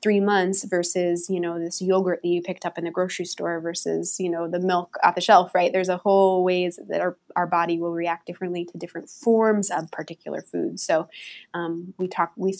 [0.02, 3.60] three months versus you know this yogurt that you picked up in the grocery store
[3.60, 5.72] versus you know the milk off the shelf right?
[5.72, 9.90] There's a whole ways that our, our body will react differently to different forms of
[9.90, 11.08] particular foods so
[11.54, 12.58] um, we talk we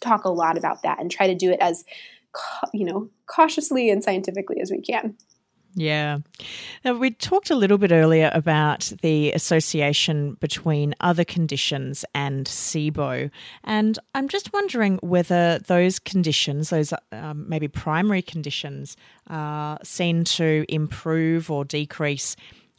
[0.00, 1.84] talk a lot about that and try to do it as
[2.72, 5.16] you know cautiously and scientifically as we can
[5.74, 6.18] yeah.
[6.84, 13.30] Now, we talked a little bit earlier about the association between other conditions and SIBO.
[13.64, 18.96] And I'm just wondering whether those conditions, those um, maybe primary conditions,
[19.28, 22.34] are seen to improve or decrease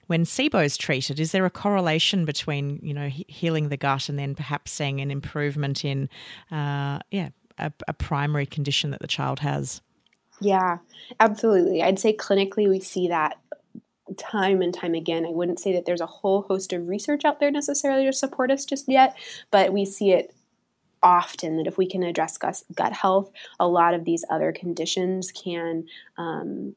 [0.08, 1.20] when SIBO is treated.
[1.20, 5.12] Is there a correlation between, you know, healing the gut and then perhaps seeing an
[5.12, 6.10] improvement in,
[6.52, 7.30] uh, yeah,
[7.60, 9.82] a, a primary condition that the child has?
[10.40, 10.78] Yeah,
[11.20, 11.84] absolutely.
[11.84, 13.38] I'd say clinically we see that
[14.18, 15.26] time and time again.
[15.26, 18.52] I wouldn't say that there's a whole host of research out there necessarily to support
[18.52, 19.16] us just yet,
[19.52, 20.34] but we see it
[21.04, 22.38] often that if we can address
[22.76, 25.86] gut health, a lot of these other conditions can
[26.18, 26.76] um,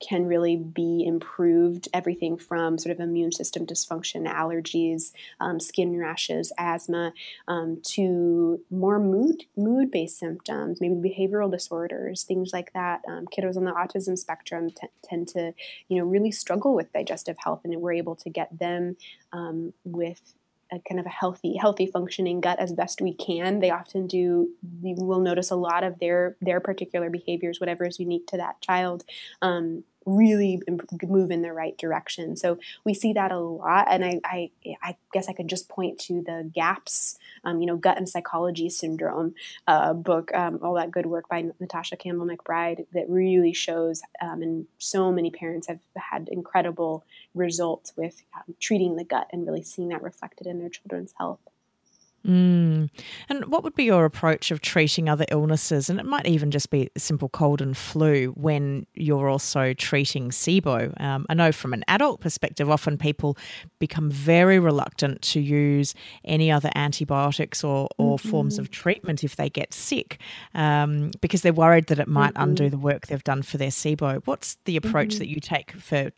[0.00, 1.88] can really be improved.
[1.94, 7.12] Everything from sort of immune system dysfunction, allergies, um, skin rashes, asthma,
[7.48, 13.02] um, to more mood mood based symptoms, maybe behavioral disorders, things like that.
[13.08, 15.54] Um, kiddos on the autism spectrum t- tend to,
[15.88, 18.96] you know, really struggle with digestive health, and we're able to get them
[19.32, 20.34] um, with
[20.72, 23.60] a kind of a healthy healthy functioning gut as best we can.
[23.60, 24.48] They often do
[24.82, 28.60] you will notice a lot of their their particular behaviors whatever is unique to that
[28.60, 29.04] child.
[29.42, 30.62] Um, really
[31.06, 32.36] move in the right direction.
[32.36, 34.50] So we see that a lot, and I, I,
[34.82, 38.70] I guess I could just point to the gaps, um, you know, gut and psychology
[38.70, 39.34] syndrome
[39.66, 44.42] uh, book, um, all that good work by Natasha Campbell McBride that really shows, um,
[44.42, 47.04] and so many parents have had incredible
[47.34, 51.40] results with um, treating the gut and really seeing that reflected in their children's health.
[52.26, 52.90] Mm.
[53.28, 55.88] And what would be your approach of treating other illnesses?
[55.88, 61.00] And it might even just be simple cold and flu when you're also treating SIBO.
[61.00, 63.38] Um, I know from an adult perspective, often people
[63.78, 65.94] become very reluctant to use
[66.24, 68.28] any other antibiotics or, or mm-hmm.
[68.28, 70.18] forms of treatment if they get sick
[70.54, 72.42] um, because they're worried that it might mm-hmm.
[72.42, 74.22] undo the work they've done for their SIBO.
[74.24, 75.18] What's the approach mm-hmm.
[75.18, 76.10] that you take for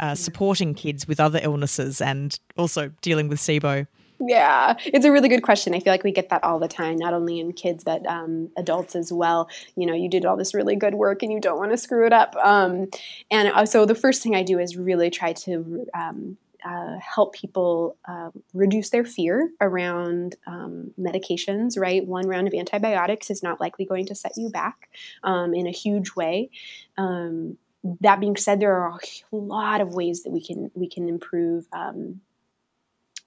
[0.00, 3.86] uh, supporting kids with other illnesses and also dealing with SIBO?
[4.18, 5.74] Yeah, it's a really good question.
[5.74, 8.50] I feel like we get that all the time, not only in kids but um,
[8.56, 9.48] adults as well.
[9.76, 12.06] You know, you did all this really good work and you don't want to screw
[12.06, 12.34] it up.
[12.36, 12.88] Um,
[13.30, 17.34] and uh, so the first thing I do is really try to um, uh, help
[17.34, 22.04] people uh, reduce their fear around um, medications, right?
[22.06, 24.88] One round of antibiotics is not likely going to set you back
[25.24, 26.50] um, in a huge way.
[26.96, 27.58] Um,
[28.00, 28.98] that being said, there are
[29.32, 32.20] a lot of ways that we can we can improve um,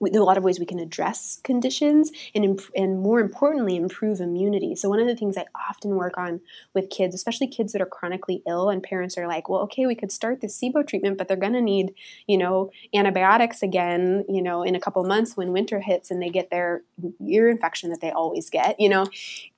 [0.02, 4.76] a lot of ways we can address conditions and, imp- and more importantly, improve immunity.
[4.76, 6.42] So, one of the things I often work on
[6.74, 9.96] with kids, especially kids that are chronically ill, and parents are like, well, okay, we
[9.96, 11.94] could start the SIBO treatment, but they're going to need,
[12.28, 16.30] you know, antibiotics again, you know, in a couple months when winter hits and they
[16.30, 16.84] get their
[17.28, 19.06] ear infection that they always get, you know,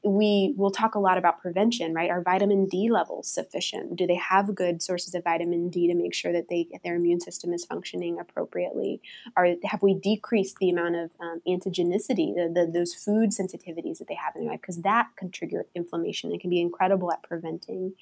[0.03, 2.09] we will talk a lot about prevention, right?
[2.09, 3.95] Are vitamin D levels sufficient?
[3.95, 7.19] Do they have good sources of vitamin D to make sure that they their immune
[7.19, 9.01] system is functioning appropriately?
[9.35, 14.07] Are have we decreased the amount of um, antigenicity, the, the, those food sensitivities that
[14.07, 14.61] they have in their life?
[14.61, 17.93] Because that can trigger inflammation and can be incredible at preventing.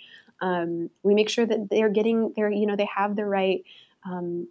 [0.41, 3.63] Um, we make sure that they're getting their, you know, they have the right
[4.05, 4.47] um,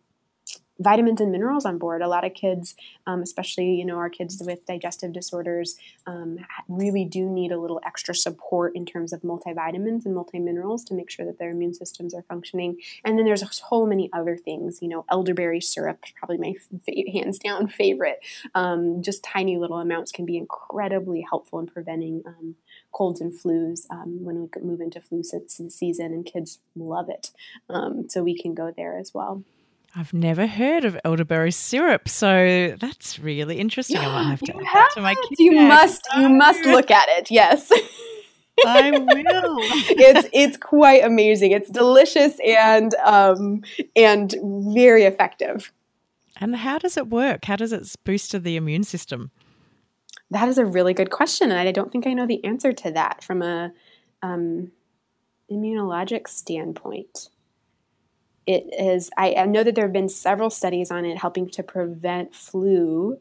[0.78, 2.02] vitamins and minerals on board.
[2.02, 2.74] A lot of kids,
[3.06, 5.76] um, especially you know our kids with digestive disorders,
[6.06, 10.94] um, really do need a little extra support in terms of multivitamins and multiminerals to
[10.94, 12.78] make sure that their immune systems are functioning.
[13.04, 14.80] And then there's so many other things.
[14.80, 16.54] You know, elderberry syrup, probably my
[17.12, 18.20] hands down favorite.
[18.54, 22.54] Um, just tiny little amounts can be incredibly helpful in preventing um,
[22.92, 27.30] colds and flus um, when we move into flu season, and kids love it.
[27.68, 29.42] Um, so we can go there as well.
[29.96, 33.96] I've never heard of elderberry syrup, so that's really interesting.
[33.96, 35.40] I might have to you add have to my kids.
[35.40, 37.30] You must, you must look at it.
[37.30, 37.72] Yes.
[38.66, 39.06] I will.
[39.08, 41.52] it's it's quite amazing.
[41.52, 43.62] It's delicious and um,
[43.94, 45.72] and very effective.
[46.40, 47.44] And how does it work?
[47.44, 49.30] How does it boost the immune system?
[50.30, 52.90] That is a really good question, and I don't think I know the answer to
[52.92, 53.72] that from a
[54.22, 54.70] um,
[55.50, 57.30] immunologic standpoint.
[58.48, 61.62] It is, I, I, know that there have been several studies on it helping to
[61.62, 63.18] prevent flu,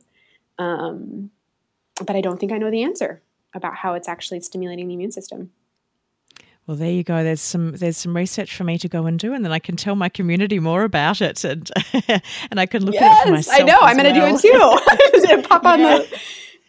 [0.58, 1.32] um,
[1.98, 3.22] but I don't think I know the answer
[3.54, 5.52] about how it's actually stimulating the immune system.
[6.66, 7.24] Well, there you go.
[7.24, 9.76] There's some there's some research for me to go and do, and then I can
[9.76, 11.70] tell my community more about it, and
[12.52, 13.62] and I can look yes, at it for myself.
[13.62, 13.80] I know.
[13.82, 14.38] I'm going to well.
[14.38, 15.42] do it too.
[15.48, 15.98] Pop on yeah.
[15.98, 16.20] the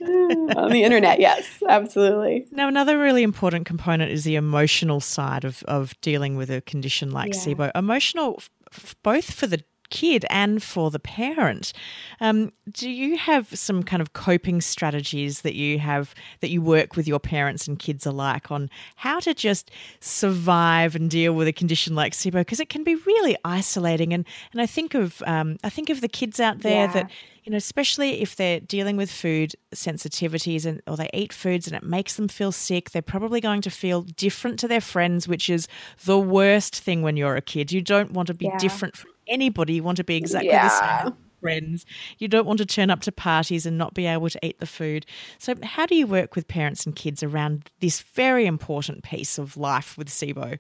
[0.57, 1.21] on the internet.
[1.21, 2.47] Yes, absolutely.
[2.51, 7.11] Now, another really important component is the emotional side of of dealing with a condition
[7.11, 7.41] like yeah.
[7.41, 7.71] SIBO.
[7.75, 8.41] Emotional,
[8.73, 11.73] f- both for the kid and for the parent.
[12.21, 16.97] Um, do you have some kind of coping strategies that you have that you work
[16.97, 19.71] with your parents and kids alike on how to just
[20.01, 22.41] survive and deal with a condition like SIBO?
[22.41, 24.13] Because it can be really isolating.
[24.13, 26.93] And and I think of um, I think of the kids out there yeah.
[26.93, 27.11] that
[27.49, 31.75] you know, especially if they're dealing with food sensitivities and or they eat foods and
[31.75, 35.49] it makes them feel sick, they're probably going to feel different to their friends, which
[35.49, 35.67] is
[36.05, 37.73] the worst thing when you're a kid.
[37.73, 38.59] You don't want to be yeah.
[38.59, 39.75] different from anybody.
[39.75, 40.69] You want to be exactly yeah.
[40.69, 41.87] the same friends.
[42.19, 44.67] You don't want to turn up to parties and not be able to eat the
[44.67, 45.07] food.
[45.39, 49.57] So, how do you work with parents and kids around this very important piece of
[49.57, 50.59] life with SIBO?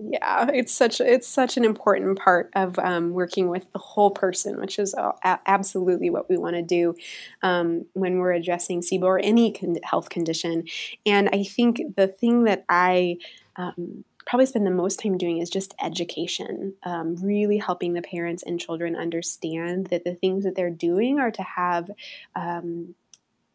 [0.00, 4.60] Yeah, it's such it's such an important part of um, working with the whole person,
[4.60, 6.94] which is absolutely what we want to do
[7.42, 10.68] um, when we're addressing SIBO or any con- health condition.
[11.04, 13.16] And I think the thing that I
[13.56, 18.42] um, probably spend the most time doing is just education, um, really helping the parents
[18.42, 21.90] and children understand that the things that they're doing are to have
[22.36, 22.94] um,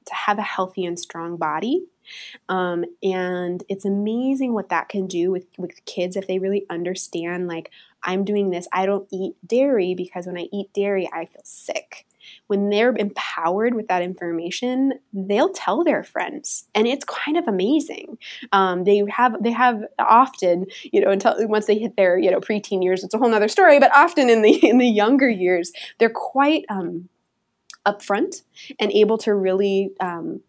[0.06, 1.86] to have a healthy and strong body.
[2.50, 7.48] Um, and it's amazing what that can do with, with kids if they really understand,
[7.48, 7.72] like,
[8.04, 8.68] I'm doing this.
[8.74, 12.06] I don't eat dairy because when I eat dairy, I feel sick
[12.48, 18.18] when they're empowered with that information, they'll tell their friends, and it's kind of amazing.
[18.52, 22.40] Um, they have they have often, you know, until once they hit their you know
[22.40, 23.80] preteen years, it's a whole other story.
[23.80, 27.10] But often in the in the younger years, they're quite um,
[27.86, 28.44] upfront
[28.80, 30.42] and able to really um,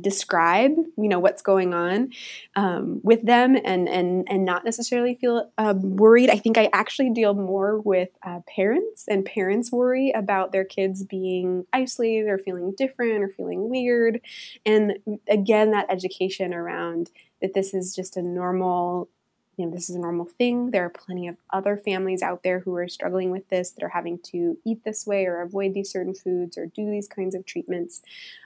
[0.00, 2.10] describe you know what's going on
[2.56, 6.30] um, with them and and and not necessarily feel um, worried.
[6.30, 11.04] I think i actually deal more with uh, parents and parents worry about their kids
[11.04, 14.20] being isolated or feeling different or feeling weird.
[14.64, 19.08] And again that education around that this is just a normal
[19.56, 20.70] you know, this is a normal thing.
[20.70, 23.90] There are plenty of other families out there who are struggling with this that are
[23.90, 27.44] having to eat this way or avoid these certain foods or do these kinds of
[27.44, 28.02] treatments.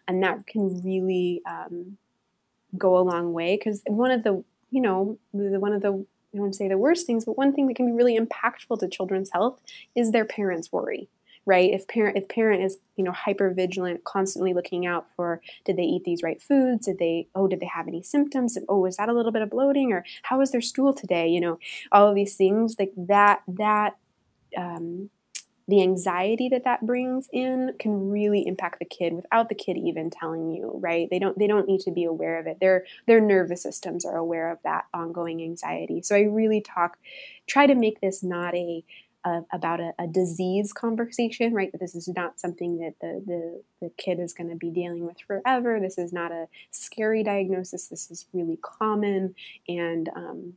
[0.09, 1.99] And that can really um,
[2.77, 5.93] go a long way because one of the, you know, the, one of the, I
[5.93, 8.81] don't want to say the worst things, but one thing that can be really impactful
[8.81, 9.61] to children's health
[9.95, 11.09] is their parents' worry
[11.47, 11.73] right?
[11.73, 15.85] If parent if parent is you know hyper vigilant constantly looking out for did they
[15.85, 16.87] eat these right foods?
[16.87, 18.59] Did they oh did they have any symptoms?
[18.69, 19.93] Oh is that a little bit of bloating?
[19.93, 21.29] Or how was their stool today?
[21.29, 21.59] You know
[21.93, 23.97] all of these things like that that
[24.57, 25.11] um,
[25.69, 30.11] the anxiety that that brings in can really impact the kid without the kid even
[30.11, 31.09] telling you right?
[31.11, 32.59] They don't they don't need to be aware of it.
[32.61, 36.03] Their their nervous systems are aware of that ongoing anxiety.
[36.03, 36.99] So i really talk
[37.47, 38.85] try to make this not a
[39.53, 41.71] about a, a, disease conversation, right?
[41.79, 45.19] This is not something that the, the, the kid is going to be dealing with
[45.27, 45.81] forever.
[45.81, 47.89] This is not a scary diagnosis.
[47.89, 49.35] This is really common.
[49.69, 50.53] And um,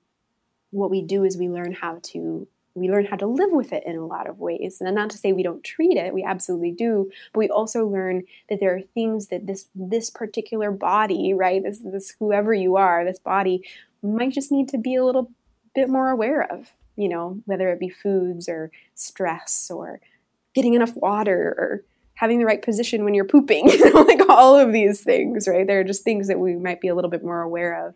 [0.72, 3.84] what we do is we learn how to we learn how to live with it
[3.86, 4.80] in a lot of ways.
[4.80, 8.24] And not to say we don't treat it, we absolutely do, but we also learn
[8.50, 11.62] that there are things that this this particular body, right?
[11.64, 13.68] This this whoever you are, this body
[14.02, 15.32] might just need to be a little
[15.76, 20.02] bit more aware of you know, whether it be foods or stress or
[20.54, 21.86] getting enough water or
[22.16, 25.66] having the right position when you're pooping, like all of these things, right?
[25.66, 27.96] They're just things that we might be a little bit more aware of.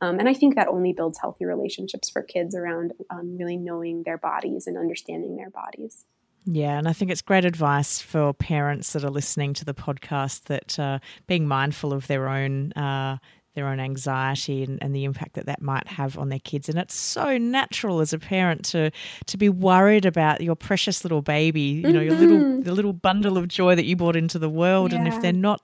[0.00, 4.04] Um, and I think that only builds healthy relationships for kids around um, really knowing
[4.04, 6.04] their bodies and understanding their bodies.
[6.46, 10.44] Yeah, and I think it's great advice for parents that are listening to the podcast
[10.44, 13.16] that uh, being mindful of their own uh,
[13.54, 16.68] their own anxiety and, and, the impact that that might have on their kids.
[16.68, 18.90] And it's so natural as a parent to
[19.26, 22.08] to be worried about your precious little baby, you know, mm-hmm.
[22.08, 22.62] your little mm-hmm.
[22.62, 24.92] the little bundle of joy that you brought into the world.
[24.92, 24.98] Yeah.
[24.98, 25.60] And if they're not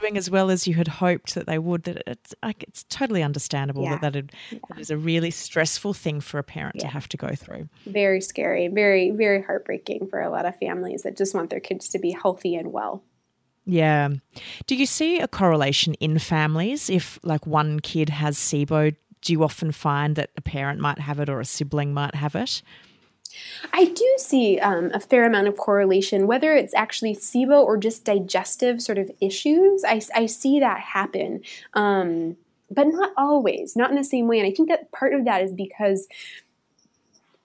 [0.00, 3.22] doing as well as you had hoped that they would, that it's like it's totally
[3.22, 3.98] understandable yeah.
[3.98, 4.58] that that, yeah.
[4.68, 7.68] that is a really stressful thing for a parent to have to go through.
[7.86, 11.88] Very scary, very very heartbreaking for a lot of families that just want their kids
[11.90, 13.02] to be healthy and well.
[13.66, 14.10] Yeah.
[14.66, 18.94] Do you see a correlation in families if, like, one kid has SIBO?
[19.22, 22.34] Do you often find that a parent might have it or a sibling might have
[22.34, 22.62] it?
[23.72, 28.04] I do see um, a fair amount of correlation, whether it's actually SIBO or just
[28.04, 29.82] digestive sort of issues.
[29.84, 31.40] I, I see that happen,
[31.72, 32.36] um,
[32.70, 34.38] but not always, not in the same way.
[34.38, 36.06] And I think that part of that is because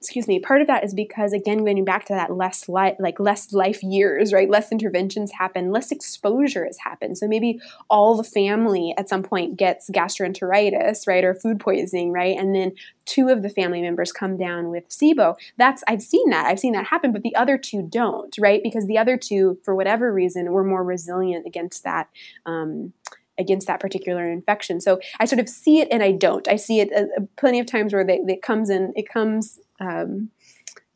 [0.01, 3.19] excuse me part of that is because again going back to that less life like
[3.19, 4.49] less life years right?
[4.49, 7.17] Less interventions happen less exposure has happened.
[7.17, 12.37] So maybe all the family at some point gets gastroenteritis right or food poisoning right?
[12.37, 12.73] And then
[13.05, 15.35] two of the family members come down with sibo.
[15.57, 16.45] That's i've seen that.
[16.45, 18.61] I've seen that happen but the other two don't right?
[18.63, 22.07] Because the other two for whatever reason were more resilient against that
[22.45, 22.93] um,
[23.37, 24.81] against that particular infection.
[24.81, 26.47] So I sort of see it and I don't.
[26.47, 30.29] I see it uh, plenty of times where they, it comes in, it comes um,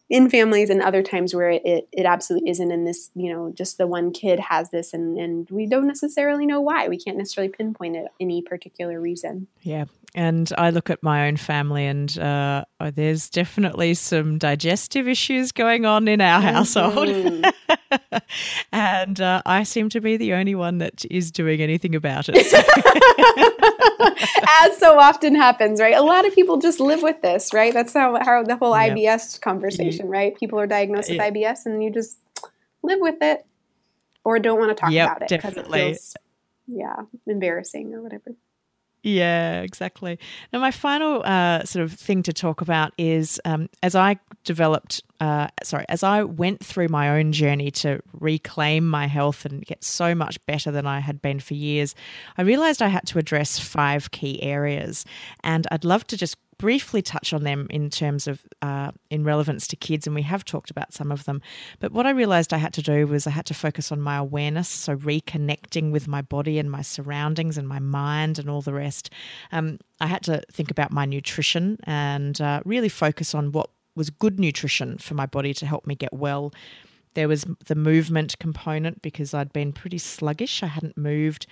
[0.09, 3.77] in families and other times where it, it, absolutely isn't in this, you know, just
[3.77, 6.87] the one kid has this and, and we don't necessarily know why.
[6.87, 9.47] We can't necessarily pinpoint it any particular reason.
[9.61, 9.85] Yeah.
[10.15, 15.51] And I look at my own family, and uh, oh, there's definitely some digestive issues
[15.51, 17.07] going on in our household.
[17.07, 18.17] Mm-hmm.
[18.71, 22.35] and uh, I seem to be the only one that is doing anything about it.
[24.61, 25.95] As so often happens, right?
[25.95, 27.73] A lot of people just live with this, right?
[27.73, 28.97] That's how, how the whole yep.
[28.97, 30.37] IBS conversation, right?
[30.37, 31.33] People are diagnosed with yep.
[31.33, 32.17] IBS, and you just
[32.81, 33.45] live with it
[34.23, 36.15] or don't want to talk yep, about it because it feels,
[36.67, 38.35] yeah, embarrassing or whatever.
[39.05, 40.17] Yeah, exactly.
[40.53, 45.03] Now, my final uh, sort of thing to talk about is um, as I developed,
[45.19, 49.83] uh, sorry, as I went through my own journey to reclaim my health and get
[49.83, 51.95] so much better than I had been for years,
[52.37, 55.03] I realized I had to address five key areas.
[55.43, 59.67] And I'd love to just briefly touch on them in terms of uh, in relevance
[59.67, 61.41] to kids, and we have talked about some of them.
[61.79, 64.17] But what I realized I had to do was I had to focus on my
[64.17, 68.73] awareness, so reconnecting with my body and my surroundings and my mind and all the
[68.73, 69.09] rest.
[69.51, 74.09] Um, I had to think about my nutrition and uh, really focus on what was
[74.09, 76.53] good nutrition for my body to help me get well.
[77.13, 80.63] There was the movement component because I'd been pretty sluggish.
[80.63, 81.45] I hadn't moved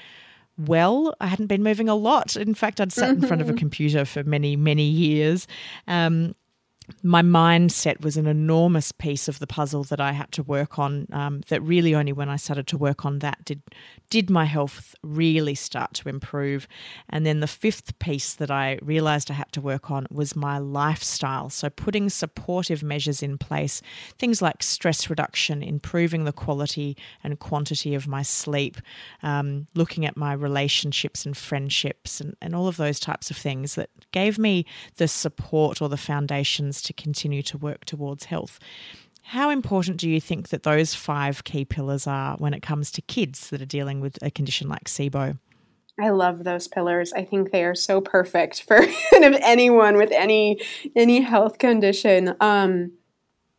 [0.58, 1.16] well.
[1.20, 2.36] I hadn't been moving a lot.
[2.36, 5.48] In fact, I'd sat in front of a computer for many, many years.
[5.88, 6.36] Um,
[7.04, 11.08] my mindset was an enormous piece of the puzzle that I had to work on.
[11.12, 13.62] Um, that really only when I started to work on that did
[14.10, 16.68] did my health really start to improve.
[17.10, 20.58] And then the fifth piece that I realized I had to work on was my
[20.58, 21.50] lifestyle.
[21.50, 23.82] So putting supportive measures in place,
[24.20, 28.78] things like stress reduction, improving the quality and quantity of my sleep,
[29.24, 33.76] um, looking at my relationships and friendships, and, and all of those types of things
[33.76, 34.66] that gave me
[34.98, 38.60] the support or the foundations to continue to work towards health.
[39.24, 43.02] How important do you think that those five key pillars are when it comes to
[43.02, 45.38] kids that are dealing with a condition like SIBO?
[46.00, 47.14] I love those pillars.
[47.14, 50.60] I think they are so perfect for of anyone with any
[50.96, 52.36] any health condition.
[52.40, 52.94] Um,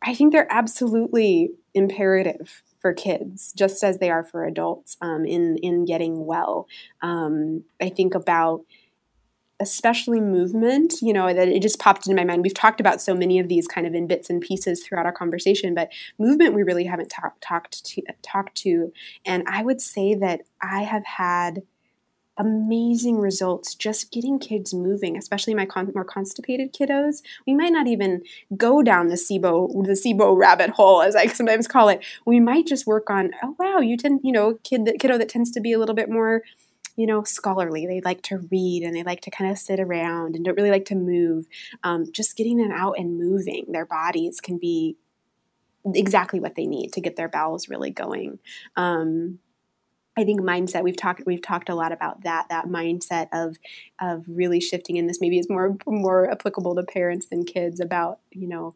[0.01, 5.57] I think they're absolutely imperative for kids, just as they are for adults um, in
[5.57, 6.67] in getting well.
[7.01, 8.65] Um, I think about
[9.59, 12.43] especially movement, you know, that it just popped into my mind.
[12.43, 15.11] We've talked about so many of these kind of in bits and pieces throughout our
[15.11, 18.91] conversation, but movement we really haven't talk, talked to talked to.
[19.25, 21.63] And I would say that I have had
[22.37, 27.21] amazing results just getting kids moving, especially my con- more constipated kiddos.
[27.45, 28.23] We might not even
[28.57, 32.03] go down the SIBO the SIBO rabbit hole, as I sometimes call it.
[32.25, 35.51] We might just work on, oh wow, you tend, you know, kid kiddo that tends
[35.51, 36.41] to be a little bit more
[36.95, 37.85] you know, scholarly.
[37.87, 40.71] They like to read and they like to kind of sit around and don't really
[40.71, 41.47] like to move.
[41.83, 44.97] Um, just getting them out and moving their bodies can be
[45.93, 48.39] exactly what they need to get their bowels really going.
[48.75, 49.39] Um,
[50.15, 53.57] I think mindset we've talked we've talked a lot about that that mindset of
[53.99, 58.19] of really shifting and this maybe is more more applicable to parents than kids about
[58.31, 58.75] you know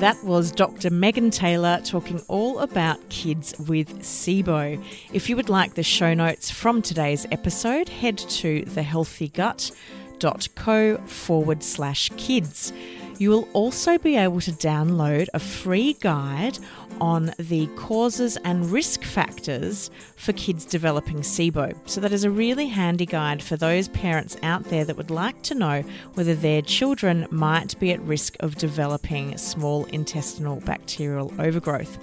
[0.00, 0.90] That was Dr.
[0.90, 4.82] Megan Taylor talking all about kids with SIBO.
[5.12, 12.10] If you would like the show notes from today's episode, head to thehealthygut.co forward slash
[12.16, 12.72] kids.
[13.18, 16.58] You will also be able to download a free guide
[17.00, 21.76] on the causes and risk factors for kids developing SIBO.
[21.88, 25.40] So, that is a really handy guide for those parents out there that would like
[25.42, 25.82] to know
[26.14, 31.98] whether their children might be at risk of developing small intestinal bacterial overgrowth.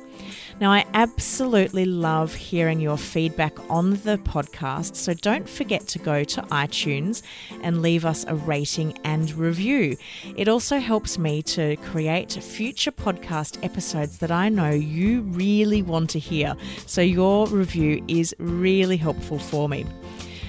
[0.60, 6.26] Now, I absolutely love hearing your feedback on the podcast, so don't forget to go
[6.26, 7.22] to iTunes
[7.62, 9.96] and leave us a rating and review.
[10.36, 16.10] It also helps me to create future podcast episodes that I know you really want
[16.10, 19.86] to hear, so your review is really helpful for me.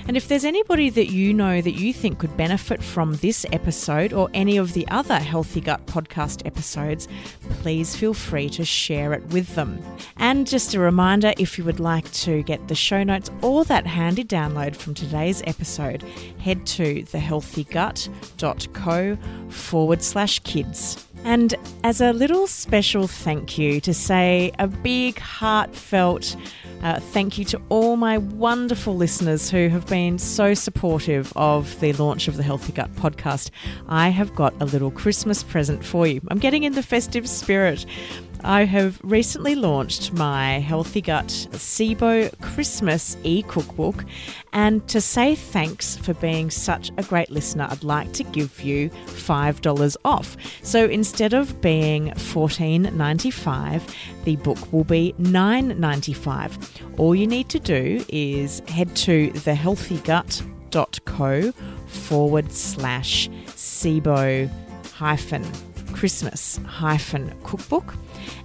[0.06, 4.12] And if there's anybody that you know that you think could benefit from this episode
[4.12, 7.08] or any of the other Healthy Gut podcast episodes,
[7.60, 9.80] please feel free to share it with them.
[10.16, 13.86] And just a reminder if you would like to get the show notes or that
[13.86, 16.02] handy download from today's episode,
[16.38, 19.18] head to thehealthygut.co
[19.50, 21.06] forward slash kids.
[21.24, 26.36] And as a little special thank you to say a big heartfelt
[26.82, 31.92] uh, thank you to all my wonderful listeners who have been so supportive of the
[31.94, 33.50] launch of the Healthy Gut podcast.
[33.88, 36.22] I have got a little Christmas present for you.
[36.28, 37.84] I'm getting in the festive spirit.
[38.44, 44.04] I have recently launched my Healthy Gut SIBO Christmas e cookbook,
[44.52, 48.90] and to say thanks for being such a great listener, I'd like to give you
[48.90, 50.36] $5 off.
[50.62, 53.94] So instead of being $14.95,
[54.24, 56.98] the book will be $9.95.
[56.98, 61.52] All you need to do is head to thehealthygut.co
[61.86, 64.50] forward slash SIBO
[64.92, 65.44] hyphen
[65.92, 67.94] Christmas hyphen cookbook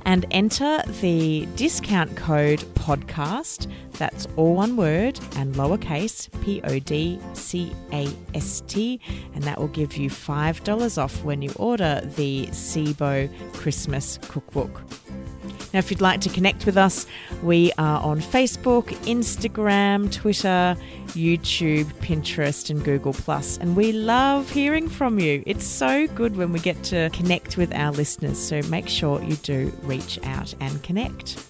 [0.06, 3.72] and enter the discount code podcast.
[3.94, 9.00] That's all one word and lowercase P O D C A S T,
[9.34, 14.82] and that will give you $5 off when you order the SIBO Christmas cookbook.
[15.76, 17.06] Now, if you'd like to connect with us,
[17.44, 20.78] we are on Facebook, Instagram, Twitter,
[21.08, 23.12] YouTube, Pinterest, and Google
[23.60, 25.44] And we love hearing from you.
[25.46, 28.40] It's so good when we get to connect with our listeners.
[28.40, 31.46] So make sure you do reach out and connect.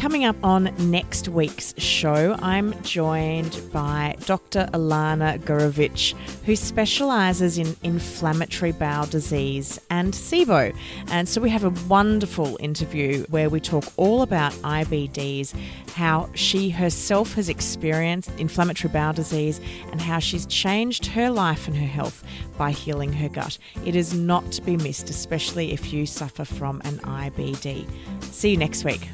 [0.00, 4.66] Coming up on next week's show, I'm joined by Dr.
[4.72, 6.14] Ilana Gurevich,
[6.46, 10.74] who specialises in inflammatory bowel disease and SIBO.
[11.08, 15.54] And so we have a wonderful interview where we talk all about IBDs,
[15.90, 19.60] how she herself has experienced inflammatory bowel disease,
[19.92, 22.24] and how she's changed her life and her health
[22.56, 23.58] by healing her gut.
[23.84, 27.86] It is not to be missed, especially if you suffer from an IBD.
[28.22, 29.06] See you next week.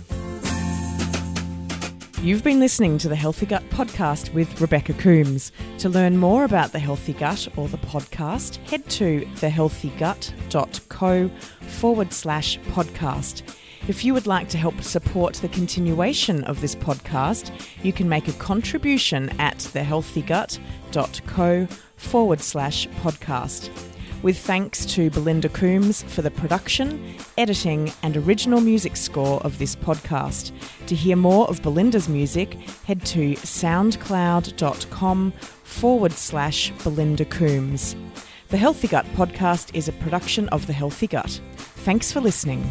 [2.27, 5.53] You've been listening to the Healthy Gut podcast with Rebecca Coombs.
[5.79, 11.31] To learn more about the Healthy Gut or the podcast, head to thehealthygut.co
[11.61, 13.43] forward slash podcast.
[13.87, 17.53] If you would like to help support the continuation of this podcast,
[17.85, 23.71] you can make a contribution at thehealthygut.co forward slash podcast
[24.23, 29.77] with thanks to Belinda Coombs for the production, editing, and original music score of this
[29.77, 30.53] podcast.
[30.87, 37.97] To hear more of Belinda's music, head to soundcloud.com forward slash Belinda Coombs.
[38.49, 41.41] The Healthy Gut podcast is a production of The Healthy Gut.
[41.57, 42.63] Thanks for listening.